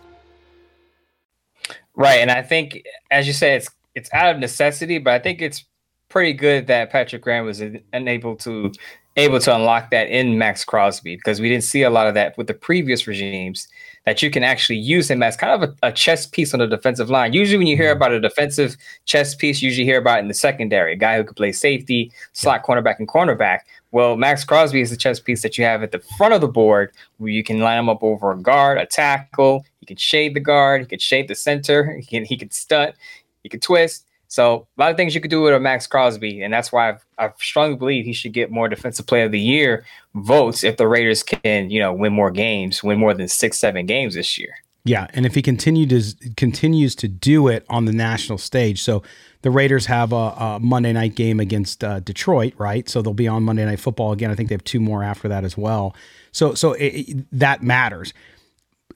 Right, 2.01 2.19
and 2.19 2.31
I 2.31 2.41
think, 2.41 2.81
as 3.11 3.27
you 3.27 3.33
say, 3.33 3.55
it's 3.55 3.69
it's 3.93 4.09
out 4.11 4.33
of 4.33 4.39
necessity, 4.39 4.97
but 4.97 5.13
I 5.13 5.19
think 5.19 5.39
it's 5.39 5.65
pretty 6.09 6.33
good 6.33 6.65
that 6.65 6.89
Patrick 6.89 7.21
Graham 7.21 7.45
was 7.45 7.61
unable 7.93 8.35
to 8.37 8.71
able 9.17 9.39
to 9.39 9.55
unlock 9.55 9.91
that 9.91 10.07
in 10.09 10.35
Maxx 10.35 10.65
Crosby 10.65 11.15
because 11.15 11.39
we 11.39 11.47
didn't 11.47 11.63
see 11.63 11.83
a 11.83 11.91
lot 11.91 12.07
of 12.07 12.15
that 12.15 12.35
with 12.39 12.47
the 12.47 12.55
previous 12.55 13.05
regimes. 13.05 13.67
That 14.05 14.23
you 14.23 14.31
can 14.31 14.43
actually 14.43 14.79
use 14.79 15.11
him 15.11 15.21
as 15.21 15.37
kind 15.37 15.63
of 15.63 15.69
a, 15.69 15.87
a 15.87 15.91
chess 15.91 16.25
piece 16.25 16.55
on 16.55 16.59
the 16.59 16.65
defensive 16.65 17.11
line. 17.11 17.33
Usually, 17.33 17.59
when 17.59 17.67
you 17.67 17.77
hear 17.77 17.91
mm-hmm. 17.91 17.97
about 17.97 18.11
a 18.11 18.19
defensive 18.19 18.75
chess 19.05 19.35
piece, 19.35 19.61
you 19.61 19.67
usually 19.67 19.85
hear 19.85 19.99
about 19.99 20.19
in 20.19 20.27
the 20.27 20.33
secondary, 20.33 20.93
a 20.93 20.95
guy 20.95 21.17
who 21.17 21.23
could 21.23 21.35
play 21.35 21.51
safety, 21.51 22.11
slot 22.33 22.63
cornerback, 22.65 22.97
and 22.97 23.07
cornerback. 23.07 23.59
Well, 23.91 24.15
Maxx 24.15 24.43
Crosby 24.43 24.81
is 24.81 24.89
the 24.89 24.97
chess 24.97 25.19
piece 25.19 25.43
that 25.43 25.57
you 25.57 25.65
have 25.65 25.83
at 25.83 25.91
the 25.91 25.99
front 26.17 26.33
of 26.33 26.41
the 26.41 26.47
board 26.47 26.93
where 27.17 27.29
you 27.29 27.43
can 27.43 27.59
line 27.59 27.77
him 27.77 27.89
up 27.89 28.01
over 28.01 28.31
a 28.31 28.37
guard, 28.37 28.79
a 28.79 28.85
tackle. 28.85 29.65
He 29.81 29.85
can 29.85 29.97
shade 29.97 30.33
the 30.33 30.39
guard. 30.39 30.81
He 30.81 30.87
can 30.87 30.99
shade 30.99 31.27
the 31.27 31.35
center. 31.35 31.95
He 31.97 32.05
can 32.05 32.25
he 32.25 32.37
can 32.37 32.49
stunt. 32.49 32.95
He 33.43 33.49
can 33.49 33.59
twist. 33.59 34.07
So 34.31 34.65
a 34.77 34.81
lot 34.81 34.91
of 34.91 34.95
things 34.95 35.13
you 35.13 35.19
could 35.19 35.29
do 35.29 35.41
with 35.41 35.53
a 35.53 35.59
Maxx 35.59 35.85
Crosby, 35.87 36.41
and 36.41 36.53
that's 36.53 36.71
why 36.71 36.97
I 37.17 37.31
strongly 37.41 37.75
believe 37.75 38.05
he 38.05 38.13
should 38.13 38.31
get 38.31 38.49
more 38.49 38.69
Defensive 38.69 39.05
Player 39.05 39.25
of 39.25 39.33
the 39.33 39.39
Year 39.41 39.83
votes 40.15 40.63
if 40.63 40.77
the 40.77 40.87
Raiders 40.87 41.21
can, 41.21 41.69
you 41.69 41.81
know, 41.81 41.91
win 41.91 42.13
more 42.13 42.31
games, 42.31 42.81
win 42.81 42.97
more 42.97 43.13
than 43.13 43.27
six, 43.27 43.59
seven 43.59 43.85
games 43.85 44.15
this 44.15 44.37
year. 44.37 44.55
Yeah, 44.85 45.07
and 45.13 45.25
if 45.25 45.35
he 45.35 45.41
continues 45.41 46.15
continues 46.37 46.95
to 46.95 47.09
do 47.09 47.49
it 47.49 47.65
on 47.69 47.83
the 47.83 47.91
national 47.91 48.37
stage, 48.37 48.81
so 48.81 49.03
the 49.41 49.51
Raiders 49.51 49.87
have 49.87 50.13
a, 50.13 50.15
a 50.15 50.59
Monday 50.61 50.93
night 50.93 51.15
game 51.15 51.41
against 51.41 51.83
uh, 51.83 51.99
Detroit, 51.99 52.53
right? 52.57 52.87
So 52.87 53.01
they'll 53.01 53.13
be 53.13 53.27
on 53.27 53.43
Monday 53.43 53.65
Night 53.65 53.81
Football 53.81 54.13
again. 54.13 54.31
I 54.31 54.35
think 54.35 54.47
they 54.47 54.55
have 54.55 54.63
two 54.63 54.79
more 54.79 55.03
after 55.03 55.27
that 55.27 55.43
as 55.43 55.57
well. 55.57 55.93
So 56.31 56.53
so 56.53 56.71
it, 56.71 56.85
it, 56.85 57.25
that 57.33 57.63
matters. 57.63 58.13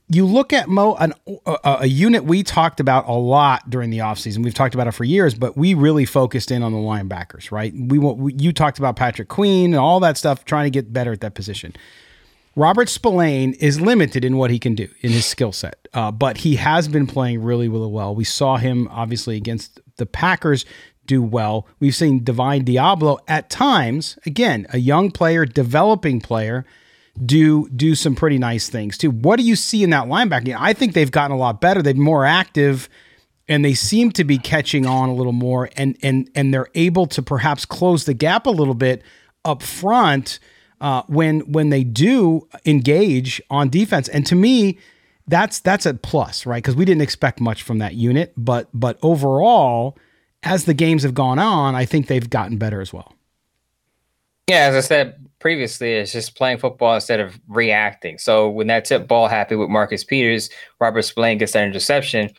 You 0.08 0.24
look 0.24 0.52
at 0.52 0.68
Mo, 0.68 0.94
an, 0.94 1.14
a, 1.46 1.78
a, 1.80 1.86
unit 1.86 2.24
we 2.24 2.44
talked 2.44 2.78
about 2.78 3.08
a 3.08 3.12
lot 3.12 3.68
during 3.68 3.90
the 3.90 3.98
offseason. 3.98 4.44
We've 4.44 4.54
talked 4.54 4.74
about 4.74 4.86
it 4.86 4.92
for 4.92 5.02
years, 5.02 5.34
but 5.34 5.56
we 5.56 5.74
really 5.74 6.04
focused 6.04 6.52
in 6.52 6.62
on 6.62 6.72
the 6.72 6.78
linebackers, 6.78 7.50
right? 7.50 7.74
We, 7.74 7.98
we 7.98 8.32
you 8.34 8.52
talked 8.52 8.78
about 8.78 8.94
Patrick 8.94 9.26
Queen 9.26 9.72
and 9.74 9.80
all 9.80 9.98
that 10.00 10.16
stuff, 10.16 10.44
trying 10.44 10.66
to 10.66 10.70
get 10.70 10.92
better 10.92 11.12
at 11.12 11.22
that 11.22 11.34
position. 11.34 11.74
Robert 12.54 12.88
Spillane 12.88 13.52
is 13.54 13.80
limited 13.80 14.24
in 14.24 14.36
what 14.36 14.50
he 14.50 14.58
can 14.58 14.74
do 14.74 14.88
in 15.02 15.10
his 15.10 15.26
skill 15.26 15.52
set, 15.52 15.88
uh, 15.92 16.10
but 16.10 16.38
he 16.38 16.56
has 16.56 16.88
been 16.88 17.06
playing 17.06 17.42
really, 17.42 17.68
really 17.68 17.88
well. 17.88 18.14
We 18.14 18.24
saw 18.24 18.56
him 18.56 18.88
obviously 18.90 19.36
against 19.36 19.80
the 19.96 20.06
Packers 20.06 20.64
do 21.06 21.22
well. 21.22 21.66
We've 21.80 21.94
seen 21.94 22.24
Divine 22.24 22.64
Deablo 22.64 23.18
at 23.28 23.50
times, 23.50 24.18
again, 24.24 24.66
a 24.70 24.78
young 24.78 25.10
player, 25.10 25.44
developing 25.44 26.20
player, 26.20 26.64
do 27.24 27.68
do 27.70 27.94
some 27.94 28.14
pretty 28.14 28.38
nice 28.38 28.68
things 28.68 28.98
too. 28.98 29.10
What 29.10 29.36
do 29.36 29.44
you 29.44 29.56
see 29.56 29.82
in 29.82 29.90
that 29.90 30.06
linebacking? 30.06 30.56
I 30.58 30.72
think 30.72 30.94
they've 30.94 31.10
gotten 31.10 31.34
a 31.34 31.38
lot 31.38 31.60
better. 31.60 31.82
They've 31.82 31.96
more 31.96 32.24
active 32.24 32.88
and 33.48 33.64
they 33.64 33.74
seem 33.74 34.10
to 34.12 34.24
be 34.24 34.38
catching 34.38 34.86
on 34.86 35.08
a 35.08 35.14
little 35.14 35.32
more 35.32 35.70
and 35.76 35.96
and 36.02 36.30
and 36.34 36.52
they're 36.52 36.68
able 36.74 37.06
to 37.06 37.22
perhaps 37.22 37.64
close 37.64 38.04
the 38.04 38.14
gap 38.14 38.46
a 38.46 38.50
little 38.50 38.74
bit 38.74 39.02
up 39.44 39.62
front 39.62 40.38
uh, 40.80 41.02
when 41.06 41.40
when 41.52 41.70
they 41.70 41.84
do 41.84 42.46
engage 42.64 43.40
on 43.50 43.68
defense. 43.70 44.08
And 44.08 44.26
to 44.26 44.34
me, 44.34 44.78
that's 45.26 45.60
that's 45.60 45.86
a 45.86 45.94
plus, 45.94 46.46
right? 46.46 46.62
Because 46.62 46.76
we 46.76 46.84
didn't 46.84 47.02
expect 47.02 47.40
much 47.40 47.62
from 47.62 47.78
that 47.78 47.94
unit, 47.94 48.32
but 48.36 48.68
but 48.74 48.98
overall, 49.02 49.96
as 50.42 50.64
the 50.64 50.74
games 50.74 51.02
have 51.02 51.14
gone 51.14 51.38
on, 51.38 51.74
I 51.74 51.84
think 51.84 52.08
they've 52.08 52.28
gotten 52.28 52.58
better 52.58 52.80
as 52.80 52.92
well. 52.92 53.14
Yeah, 54.48 54.66
as 54.66 54.74
I 54.76 54.80
said 54.80 55.25
previously, 55.38 55.94
it's 55.94 56.12
just 56.12 56.36
playing 56.36 56.58
football 56.58 56.94
instead 56.94 57.20
of 57.20 57.38
reacting. 57.48 58.18
So 58.18 58.48
when 58.48 58.66
that 58.68 58.84
tip 58.84 59.06
ball 59.06 59.28
happened 59.28 59.60
with 59.60 59.68
Marcus 59.68 60.04
Peters, 60.04 60.50
Robert 60.80 61.02
Spillane 61.02 61.38
gets 61.38 61.52
that 61.52 61.66
interception. 61.66 62.30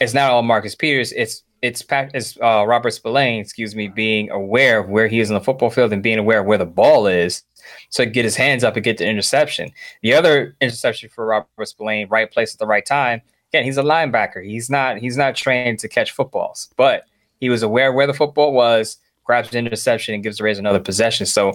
It's 0.00 0.14
not 0.14 0.30
all 0.30 0.42
Marcus 0.42 0.74
Peters. 0.74 1.12
It's 1.12 1.42
it's 1.60 1.82
it's 1.90 2.38
uh, 2.40 2.64
Robert 2.66 2.90
Spillane, 2.90 3.40
excuse 3.40 3.74
me, 3.74 3.88
being 3.88 4.30
aware 4.30 4.78
of 4.78 4.88
where 4.88 5.08
he 5.08 5.18
is 5.18 5.30
on 5.30 5.34
the 5.34 5.40
football 5.40 5.70
field 5.70 5.92
and 5.92 6.02
being 6.02 6.18
aware 6.18 6.40
of 6.40 6.46
where 6.46 6.58
the 6.58 6.66
ball 6.66 7.08
is 7.08 7.42
so 7.90 8.04
get 8.04 8.24
his 8.24 8.36
hands 8.36 8.64
up 8.64 8.76
and 8.76 8.84
get 8.84 8.98
the 8.98 9.06
interception. 9.06 9.70
The 10.02 10.14
other 10.14 10.56
interception 10.60 11.08
for 11.08 11.26
Robert 11.26 11.68
Spillane, 11.68 12.08
right 12.08 12.30
place 12.30 12.54
at 12.54 12.58
the 12.58 12.66
right 12.66 12.84
time. 12.84 13.22
Again, 13.52 13.64
he's 13.64 13.78
a 13.78 13.82
linebacker. 13.82 14.44
He's 14.44 14.68
not 14.68 14.98
he's 14.98 15.16
not 15.16 15.34
trained 15.34 15.78
to 15.80 15.88
catch 15.88 16.12
footballs, 16.12 16.68
but 16.76 17.04
he 17.40 17.48
was 17.48 17.62
aware 17.62 17.92
where 17.92 18.06
the 18.06 18.14
football 18.14 18.52
was, 18.52 18.98
grabs 19.28 19.54
an 19.54 19.66
interception, 19.66 20.14
and 20.14 20.22
gives 20.22 20.38
the 20.38 20.44
Rays 20.44 20.58
another 20.58 20.80
possession. 20.80 21.26
So 21.26 21.52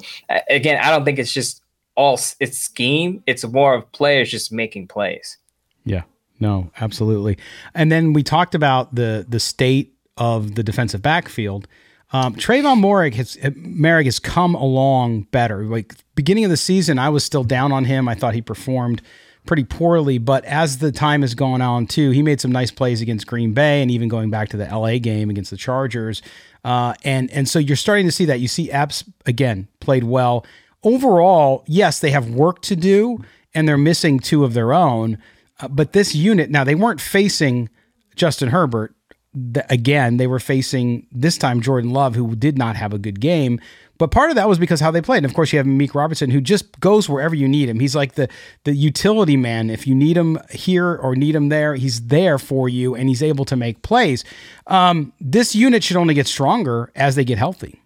again, 0.50 0.80
I 0.82 0.92
don't 0.92 1.03
think 1.03 1.18
it's 1.18 1.34
just 1.34 1.63
all 1.96 2.20
it's 2.39 2.58
scheme. 2.58 3.24
It's 3.25 3.44
more 3.44 3.74
of 3.74 3.92
players 3.92 4.30
just 4.30 4.51
making 4.51 4.88
plays. 4.88 5.38
Yeah. 5.84 6.03
No, 6.39 6.70
absolutely. 6.80 7.38
And 7.74 7.92
then 7.92 8.13
we 8.13 8.22
talked 8.22 8.56
about 8.56 8.94
the 8.94 9.25
the 9.27 9.39
state 9.39 9.96
of 10.18 10.56
the 10.56 10.63
defensive 10.63 11.01
backfield. 11.01 11.68
Um, 12.12 12.36
Tre'von 12.36 12.80
Moehrig 12.80 13.15
has 13.15 13.38
Merrick 13.56 14.06
has 14.06 14.20
come 14.20 14.53
along 14.53 15.24
better. 15.32 15.63
Like 15.65 15.96
beginning 16.13 16.46
of 16.46 16.51
the 16.51 16.58
season, 16.58 17.00
I 17.00 17.10
was 17.10 17.24
still 17.24 17.44
down 17.44 17.72
on 17.72 17.86
him. 17.86 18.08
I 18.08 18.13
thought 18.13 18.36
he 18.36 18.42
performed 18.42 19.01
pretty 19.46 19.63
poorly, 19.63 20.20
but 20.20 20.46
as 20.46 20.77
the 20.77 20.92
time 20.92 21.22
has 21.22 21.34
gone 21.34 21.62
on 21.62 21.88
too, 21.88 22.12
he 22.12 22.22
made 22.22 22.39
some 22.39 22.51
nice 22.51 22.72
plays 22.72 23.01
against 23.01 23.27
Green 23.27 23.53
Bay, 23.53 23.82
and 23.82 23.89
even 23.89 24.08
going 24.08 24.30
back 24.30 24.50
to 24.50 24.58
the 24.58 24.65
LA 24.65 25.00
game 25.00 25.30
against 25.30 25.50
the 25.50 25.58
Chargers. 25.58 26.22
Uh, 26.63 26.93
and 27.03 27.29
and 27.32 27.48
so 27.48 27.60
you're 27.60 27.75
starting 27.75 28.05
to 28.05 28.12
see 28.12 28.25
that. 28.25 28.39
You 28.39 28.48
see 28.48 28.72
Epps 28.72 29.03
again 29.25 29.67
played 29.79 30.03
well. 30.03 30.46
Overall, 30.84 31.63
yes, 31.67 32.00
they 32.00 32.12
have 32.12 32.29
work 32.29 32.62
to 32.63 32.75
do, 32.75 33.24
and 33.53 33.67
they're 33.67 33.77
missing 33.77 34.20
two 34.20 34.43
of 34.43 34.53
their 34.53 34.74
own. 34.74 35.17
Uh, 35.60 35.67
but 35.67 35.93
this 35.93 36.15
unit 36.15 36.50
now 36.50 36.63
they 36.63 36.75
weren't 36.75 37.01
facing 37.01 37.70
Justin 38.15 38.50
Herbert 38.50 38.96
the, 39.33 39.65
again, 39.71 40.17
they 40.17 40.27
were 40.27 40.39
facing 40.39 41.07
this 41.11 41.37
time 41.37 41.61
Jordan 41.61 41.91
Love, 41.91 42.15
who 42.15 42.35
did 42.35 42.57
not 42.57 42.75
have 42.75 42.93
a 42.93 42.97
good 42.97 43.19
game. 43.19 43.59
But 43.97 44.11
part 44.11 44.31
of 44.31 44.35
that 44.35 44.49
was 44.49 44.57
because 44.57 44.79
how 44.79 44.91
they 44.91 45.01
played. 45.01 45.17
And 45.17 45.25
of 45.25 45.33
course, 45.33 45.53
you 45.53 45.57
have 45.57 45.67
Meek 45.67 45.93
Robertson, 45.95 46.31
who 46.31 46.41
just 46.41 46.79
goes 46.79 47.07
wherever 47.07 47.35
you 47.35 47.47
need 47.47 47.69
him. 47.69 47.79
He's 47.79 47.95
like 47.95 48.15
the 48.15 48.27
the 48.63 48.73
utility 48.73 49.37
man. 49.37 49.69
If 49.69 49.85
you 49.87 49.93
need 49.95 50.17
him 50.17 50.39
here 50.49 50.95
or 50.95 51.15
need 51.15 51.35
him 51.35 51.49
there, 51.49 51.75
he's 51.75 52.07
there 52.07 52.39
for 52.39 52.67
you, 52.67 52.95
and 52.95 53.07
he's 53.07 53.21
able 53.21 53.45
to 53.45 53.55
make 53.55 53.81
plays. 53.83 54.23
Um, 54.67 55.13
this 55.21 55.55
unit 55.55 55.83
should 55.83 55.97
only 55.97 56.15
get 56.15 56.27
stronger 56.27 56.91
as 56.95 57.15
they 57.15 57.23
get 57.23 57.37
healthy. 57.37 57.81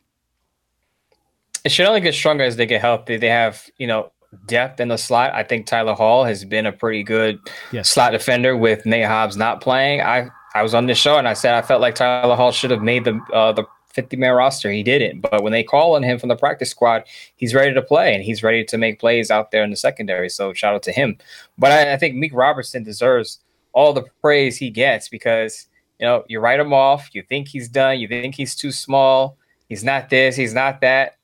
It 1.65 1.71
should 1.71 1.85
only 1.85 2.01
get 2.01 2.13
stronger 2.13 2.45
as 2.45 2.55
they 2.55 2.65
get 2.65 2.79
healthy. 2.79 3.17
They 3.17 3.29
have, 3.29 3.69
you 3.77 3.87
know, 3.87 4.11
depth 4.45 4.79
in 4.79 4.87
the 4.87 4.97
slot. 4.97 5.33
I 5.33 5.43
think 5.43 5.65
Tyler 5.65 5.93
Hall 5.93 6.23
has 6.23 6.45
been 6.45 6.65
a 6.65 6.71
pretty 6.71 7.03
good 7.03 7.39
yes. 7.71 7.89
slot 7.89 8.13
defender 8.13 8.55
with 8.55 8.85
Nate 8.85 9.05
Hobbs 9.05 9.35
not 9.35 9.61
playing. 9.61 10.01
I 10.01 10.29
I 10.53 10.63
was 10.63 10.73
on 10.73 10.85
this 10.85 10.97
show 10.97 11.17
and 11.17 11.27
I 11.27 11.33
said 11.33 11.53
I 11.53 11.61
felt 11.61 11.81
like 11.81 11.95
Tyler 11.95 12.35
Hall 12.35 12.51
should 12.51 12.71
have 12.71 12.81
made 12.81 13.03
the 13.03 13.19
uh, 13.33 13.51
the 13.51 13.65
50 13.97 14.15
man 14.15 14.35
roster. 14.35 14.71
He 14.71 14.83
didn't. 14.83 15.21
But 15.21 15.41
when 15.41 15.51
they 15.51 15.63
call 15.63 15.95
on 15.95 16.03
him 16.03 16.19
from 16.19 16.29
the 16.29 16.35
practice 16.35 16.69
squad, 16.69 17.03
he's 17.35 17.55
ready 17.55 17.73
to 17.73 17.81
play 17.81 18.13
and 18.13 18.23
he's 18.23 18.43
ready 18.43 18.63
to 18.63 18.77
make 18.77 18.99
plays 18.99 19.31
out 19.31 19.49
there 19.49 19.63
in 19.63 19.71
the 19.71 19.75
secondary. 19.75 20.29
So 20.29 20.53
shout 20.53 20.75
out 20.75 20.83
to 20.83 20.91
him. 20.91 21.17
But 21.57 21.71
I, 21.71 21.93
I 21.93 21.97
think 21.97 22.15
Meek 22.15 22.31
Robertson 22.31 22.83
deserves 22.83 23.39
all 23.73 23.93
the 23.93 24.03
praise 24.21 24.55
he 24.55 24.69
gets 24.69 25.09
because 25.09 25.65
you 25.99 26.05
know 26.05 26.23
you 26.27 26.39
write 26.39 26.59
him 26.59 26.73
off. 26.73 27.09
You 27.13 27.23
think 27.23 27.47
he's 27.47 27.67
done. 27.67 27.99
You 27.99 28.07
think 28.07 28.35
he's 28.35 28.55
too 28.55 28.71
small. 28.71 29.35
He's 29.67 29.83
not 29.83 30.11
this. 30.11 30.35
He's 30.35 30.53
not 30.53 30.81
that. 30.81 31.17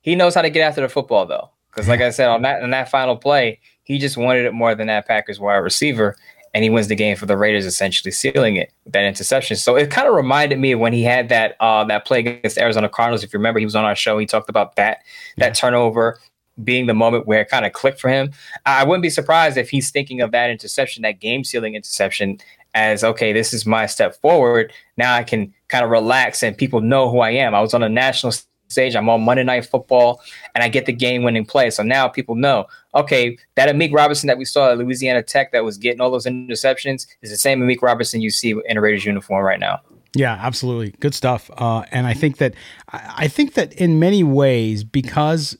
He 0.00 0.14
knows 0.14 0.36
how 0.36 0.42
to 0.42 0.50
get 0.50 0.62
after 0.62 0.82
the 0.82 0.88
football 0.88 1.26
though. 1.26 1.50
Because 1.70 1.88
like 1.88 2.00
I 2.00 2.10
said 2.10 2.28
on 2.28 2.42
that 2.42 2.62
on 2.62 2.70
that 2.70 2.90
final 2.90 3.16
play, 3.16 3.58
he 3.82 3.98
just 3.98 4.16
wanted 4.16 4.44
it 4.44 4.52
more 4.52 4.76
than 4.76 4.86
that 4.86 5.08
Packers 5.08 5.40
wide 5.40 5.56
receiver 5.56 6.16
and 6.54 6.62
he 6.62 6.70
wins 6.70 6.86
the 6.86 6.94
game 6.94 7.16
for 7.16 7.26
the 7.26 7.36
Raiders, 7.36 7.66
essentially 7.66 8.12
sealing 8.12 8.56
it 8.56 8.72
with 8.84 8.92
that 8.92 9.04
interception. 9.04 9.56
So 9.56 9.76
it 9.76 9.90
kind 9.90 10.06
of 10.06 10.14
reminded 10.14 10.60
me 10.60 10.72
of 10.72 10.80
when 10.80 10.92
he 10.92 11.02
had 11.02 11.28
that 11.28 11.56
uh, 11.60 11.84
that 11.84 12.06
play 12.06 12.20
against 12.20 12.56
Arizona 12.56 12.88
Cardinals. 12.88 13.24
If 13.24 13.32
you 13.32 13.38
remember, 13.38 13.58
he 13.58 13.66
was 13.66 13.74
on 13.74 13.84
our 13.84 13.96
show. 13.96 14.16
He 14.18 14.26
talked 14.26 14.48
about 14.48 14.76
that 14.76 14.98
that 15.36 15.48
yeah. 15.48 15.52
turnover 15.52 16.20
being 16.62 16.86
the 16.86 16.94
moment 16.94 17.26
where 17.26 17.40
it 17.40 17.48
kind 17.48 17.66
of 17.66 17.72
clicked 17.72 18.00
for 18.00 18.08
him. 18.08 18.30
I 18.64 18.84
wouldn't 18.84 19.02
be 19.02 19.10
surprised 19.10 19.56
if 19.56 19.70
he's 19.70 19.90
thinking 19.90 20.20
of 20.20 20.30
that 20.30 20.50
interception, 20.50 21.02
that 21.02 21.18
game 21.18 21.42
sealing 21.42 21.74
interception, 21.74 22.38
as 22.74 23.02
okay, 23.02 23.32
this 23.32 23.52
is 23.52 23.66
my 23.66 23.86
step 23.86 24.14
forward. 24.20 24.72
Now 24.96 25.14
I 25.14 25.24
can 25.24 25.52
kind 25.66 25.84
of 25.84 25.90
relax 25.90 26.44
and 26.44 26.56
people 26.56 26.80
know 26.80 27.10
who 27.10 27.18
I 27.18 27.30
am. 27.30 27.56
I 27.56 27.60
was 27.60 27.74
on 27.74 27.82
a 27.82 27.88
national 27.88 28.32
stage. 28.74 28.94
I'm 28.94 29.08
on 29.08 29.22
Monday 29.22 29.44
Night 29.44 29.66
Football, 29.66 30.20
and 30.54 30.62
I 30.62 30.68
get 30.68 30.86
the 30.86 30.92
game-winning 30.92 31.46
play. 31.46 31.70
So 31.70 31.82
now 31.82 32.08
people 32.08 32.34
know, 32.34 32.66
okay, 32.94 33.38
that 33.54 33.68
Amik 33.68 33.94
Robinson 33.94 34.26
that 34.26 34.38
we 34.38 34.44
saw 34.44 34.72
at 34.72 34.78
Louisiana 34.78 35.22
Tech 35.22 35.52
that 35.52 35.64
was 35.64 35.78
getting 35.78 36.00
all 36.00 36.10
those 36.10 36.26
interceptions 36.26 37.06
is 37.22 37.30
the 37.30 37.36
same 37.36 37.60
Amik 37.60 37.82
Robinson 37.82 38.20
you 38.20 38.30
see 38.30 38.54
in 38.66 38.76
a 38.76 38.80
Raiders 38.80 39.04
uniform 39.04 39.44
right 39.44 39.60
now. 39.60 39.80
Yeah, 40.14 40.38
absolutely, 40.40 40.90
good 41.00 41.14
stuff. 41.14 41.50
Uh, 41.56 41.84
and 41.90 42.06
I 42.06 42.14
think 42.14 42.36
that 42.38 42.54
I 42.92 43.26
think 43.26 43.54
that 43.54 43.72
in 43.72 43.98
many 43.98 44.22
ways, 44.22 44.84
because 44.84 45.56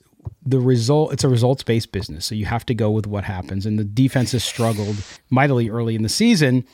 the 0.46 0.60
result 0.60 1.12
it's 1.12 1.24
a 1.24 1.28
results 1.28 1.62
based 1.62 1.90
business, 1.90 2.24
so 2.24 2.34
you 2.34 2.44
have 2.44 2.64
to 2.66 2.74
go 2.74 2.90
with 2.90 3.06
what 3.06 3.24
happens. 3.24 3.66
And 3.66 3.78
the 3.78 3.84
defense 3.84 4.32
has 4.32 4.44
struggled 4.44 4.96
mightily 5.30 5.70
early 5.70 5.96
in 5.96 6.02
the 6.02 6.08
season 6.08 6.64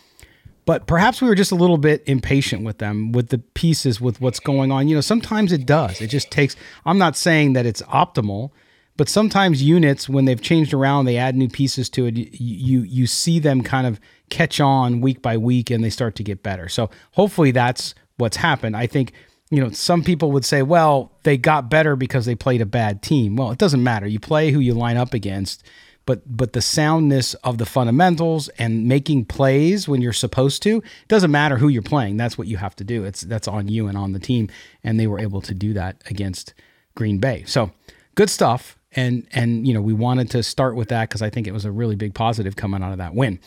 but 0.71 0.87
perhaps 0.87 1.21
we 1.21 1.27
were 1.27 1.35
just 1.35 1.51
a 1.51 1.57
little 1.57 1.79
bit 1.79 2.01
impatient 2.07 2.63
with 2.63 2.79
them, 2.79 3.11
with 3.11 3.31
the 3.31 3.39
pieces, 3.39 4.01
with 4.01 4.21
what's 4.21 4.39
going 4.39 4.71
on. 4.71 4.87
You 4.87 4.95
know, 4.95 5.01
sometimes 5.01 5.51
it 5.51 5.67
does. 5.67 6.01
It 6.01 6.07
just 6.07 6.31
takes, 6.31 6.55
I'm 6.87 6.97
not 6.97 7.17
saying 7.17 7.55
that 7.55 7.67
it's 7.67 7.83
optimal, 7.83 8.53
but 8.97 9.09
sometimes 9.09 9.65
units, 9.65 10.09
when 10.09 10.27
they've 10.27 10.41
changed 10.41 10.73
around, 10.73 11.07
they 11.07 11.17
add 11.17 11.35
new 11.35 11.49
pieces 11.49 11.91
to 11.91 12.07
it. 12.07 12.17
You, 12.17 12.83
you 12.83 13.09
see 13.09 13.41
them 13.41 13.63
kind 13.63 13.85
of 13.85 13.99
catch 14.29 14.61
on 14.61 15.01
week 15.01 15.23
by 15.23 15.37
week 15.37 15.71
and 15.71 15.83
they 15.83 15.91
start 15.91 16.15
to 16.15 16.23
get 16.23 16.45
better. 16.45 16.69
So 16.69 16.89
hopefully 17.15 17.51
that's 17.51 17.97
what's 18.19 18.37
happened. 18.37 18.77
I 18.77 18.87
think, 18.87 19.13
you 19.51 19.61
know, 19.61 19.71
some 19.71 20.05
people 20.05 20.31
would 20.31 20.45
say, 20.45 20.63
well, 20.63 21.11
they 21.25 21.37
got 21.37 21.69
better 21.69 21.97
because 21.97 22.27
they 22.27 22.37
played 22.37 22.61
a 22.61 22.65
bad 22.65 23.03
team. 23.03 23.35
Well, 23.35 23.51
it 23.51 23.59
doesn't 23.59 23.83
matter. 23.83 24.07
You 24.07 24.21
play 24.21 24.53
who 24.53 24.61
you 24.61 24.75
line 24.75 24.99
up 24.99 25.15
against 25.15 25.65
but 26.11 26.23
but 26.27 26.55
the 26.55 26.61
soundness 26.61 27.35
of 27.35 27.59
the 27.59 27.65
fundamentals 27.65 28.49
and 28.59 28.89
making 28.89 29.25
plays 29.25 29.87
when 29.87 30.03
you're 30.03 30.13
supposed 30.13 30.61
to 30.61 30.83
doesn't 31.07 31.31
matter 31.31 31.57
who 31.57 31.69
you're 31.69 31.83
playing. 31.83 32.17
That's 32.17 32.37
what 32.37 32.49
you 32.49 32.57
have 32.57 32.75
to 32.77 32.85
do. 32.85 33.05
It's 33.05 33.21
that's 33.21 33.47
on 33.47 33.69
you 33.69 33.87
and 33.87 33.97
on 33.97 34.13
the 34.13 34.19
team. 34.19 34.49
And 34.83 34.99
they 34.99 35.07
were 35.07 35.21
able 35.21 35.41
to 35.43 35.55
do 35.55 35.73
that 35.75 36.03
against 36.11 36.53
Green 36.97 37.19
Bay. 37.19 37.45
So 37.47 37.71
good 38.17 38.29
stuff. 38.29 38.77
And 38.97 39.25
and 39.31 39.69
you 39.69 39.73
know 39.73 39.81
we 39.81 39.93
wanted 39.93 40.31
to 40.31 40.43
start 40.43 40.75
with 40.75 40.89
that 40.89 41.09
cuz 41.11 41.23
I 41.23 41.31
think 41.31 41.47
it 41.47 41.53
was 41.53 41.65
a 41.65 41.71
really 41.71 41.95
big 41.95 42.13
positive 42.13 42.57
coming 42.57 42.83
out 42.83 42.91
of 42.91 42.99
that 42.99 43.15
win. 43.15 43.39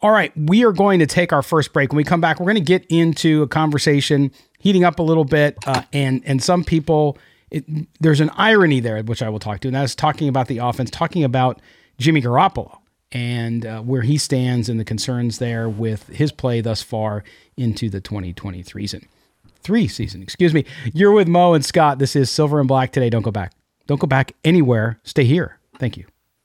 All 0.00 0.12
right. 0.12 0.30
We 0.36 0.64
are 0.64 0.72
going 0.72 1.00
to 1.00 1.06
take 1.06 1.32
our 1.32 1.42
first 1.42 1.72
break. 1.72 1.90
When 1.90 1.96
we 1.96 2.04
come 2.04 2.20
back 2.20 2.38
we're 2.38 2.46
going 2.46 2.64
to 2.64 2.72
get 2.74 2.86
into 2.90 3.42
a 3.42 3.48
conversation 3.48 4.30
heating 4.60 4.84
up 4.84 5.00
a 5.00 5.02
little 5.02 5.24
bit 5.24 5.58
uh, 5.66 5.82
and 5.92 6.22
and 6.24 6.40
some 6.40 6.62
people 6.62 7.18
it, 7.50 7.64
there's 7.98 8.20
an 8.20 8.30
irony 8.36 8.78
there 8.78 9.02
which 9.02 9.20
I 9.20 9.28
will 9.30 9.40
talk 9.40 9.58
to 9.62 9.66
and 9.68 9.74
that's 9.74 9.96
talking 9.96 10.28
about 10.28 10.46
the 10.46 10.58
offense 10.58 10.92
talking 10.92 11.24
about 11.24 11.60
Jimmy 11.98 12.20
Garoppolo 12.22 12.78
and 13.12 13.64
uh, 13.64 13.80
where 13.80 14.02
he 14.02 14.18
stands 14.18 14.68
and 14.68 14.78
the 14.78 14.84
concerns 14.84 15.38
there 15.38 15.68
with 15.68 16.08
his 16.08 16.32
play 16.32 16.60
thus 16.60 16.82
far 16.82 17.22
into 17.56 17.88
the 17.88 18.00
2023 18.00 18.86
season. 18.86 19.08
Three 19.62 19.88
season, 19.88 20.22
excuse 20.22 20.52
me. 20.52 20.66
You're 20.92 21.12
with 21.12 21.26
Mo 21.28 21.54
and 21.54 21.64
Scott. 21.64 21.98
This 21.98 22.14
is 22.14 22.30
Silver 22.30 22.58
and 22.58 22.68
Black 22.68 22.92
today. 22.92 23.08
Don't 23.08 23.22
go 23.22 23.30
back. 23.30 23.52
Don't 23.86 24.00
go 24.00 24.06
back 24.06 24.32
anywhere. 24.44 24.98
Stay 25.04 25.24
here. 25.24 25.58
Thank 25.78 25.96
you. 25.96 26.04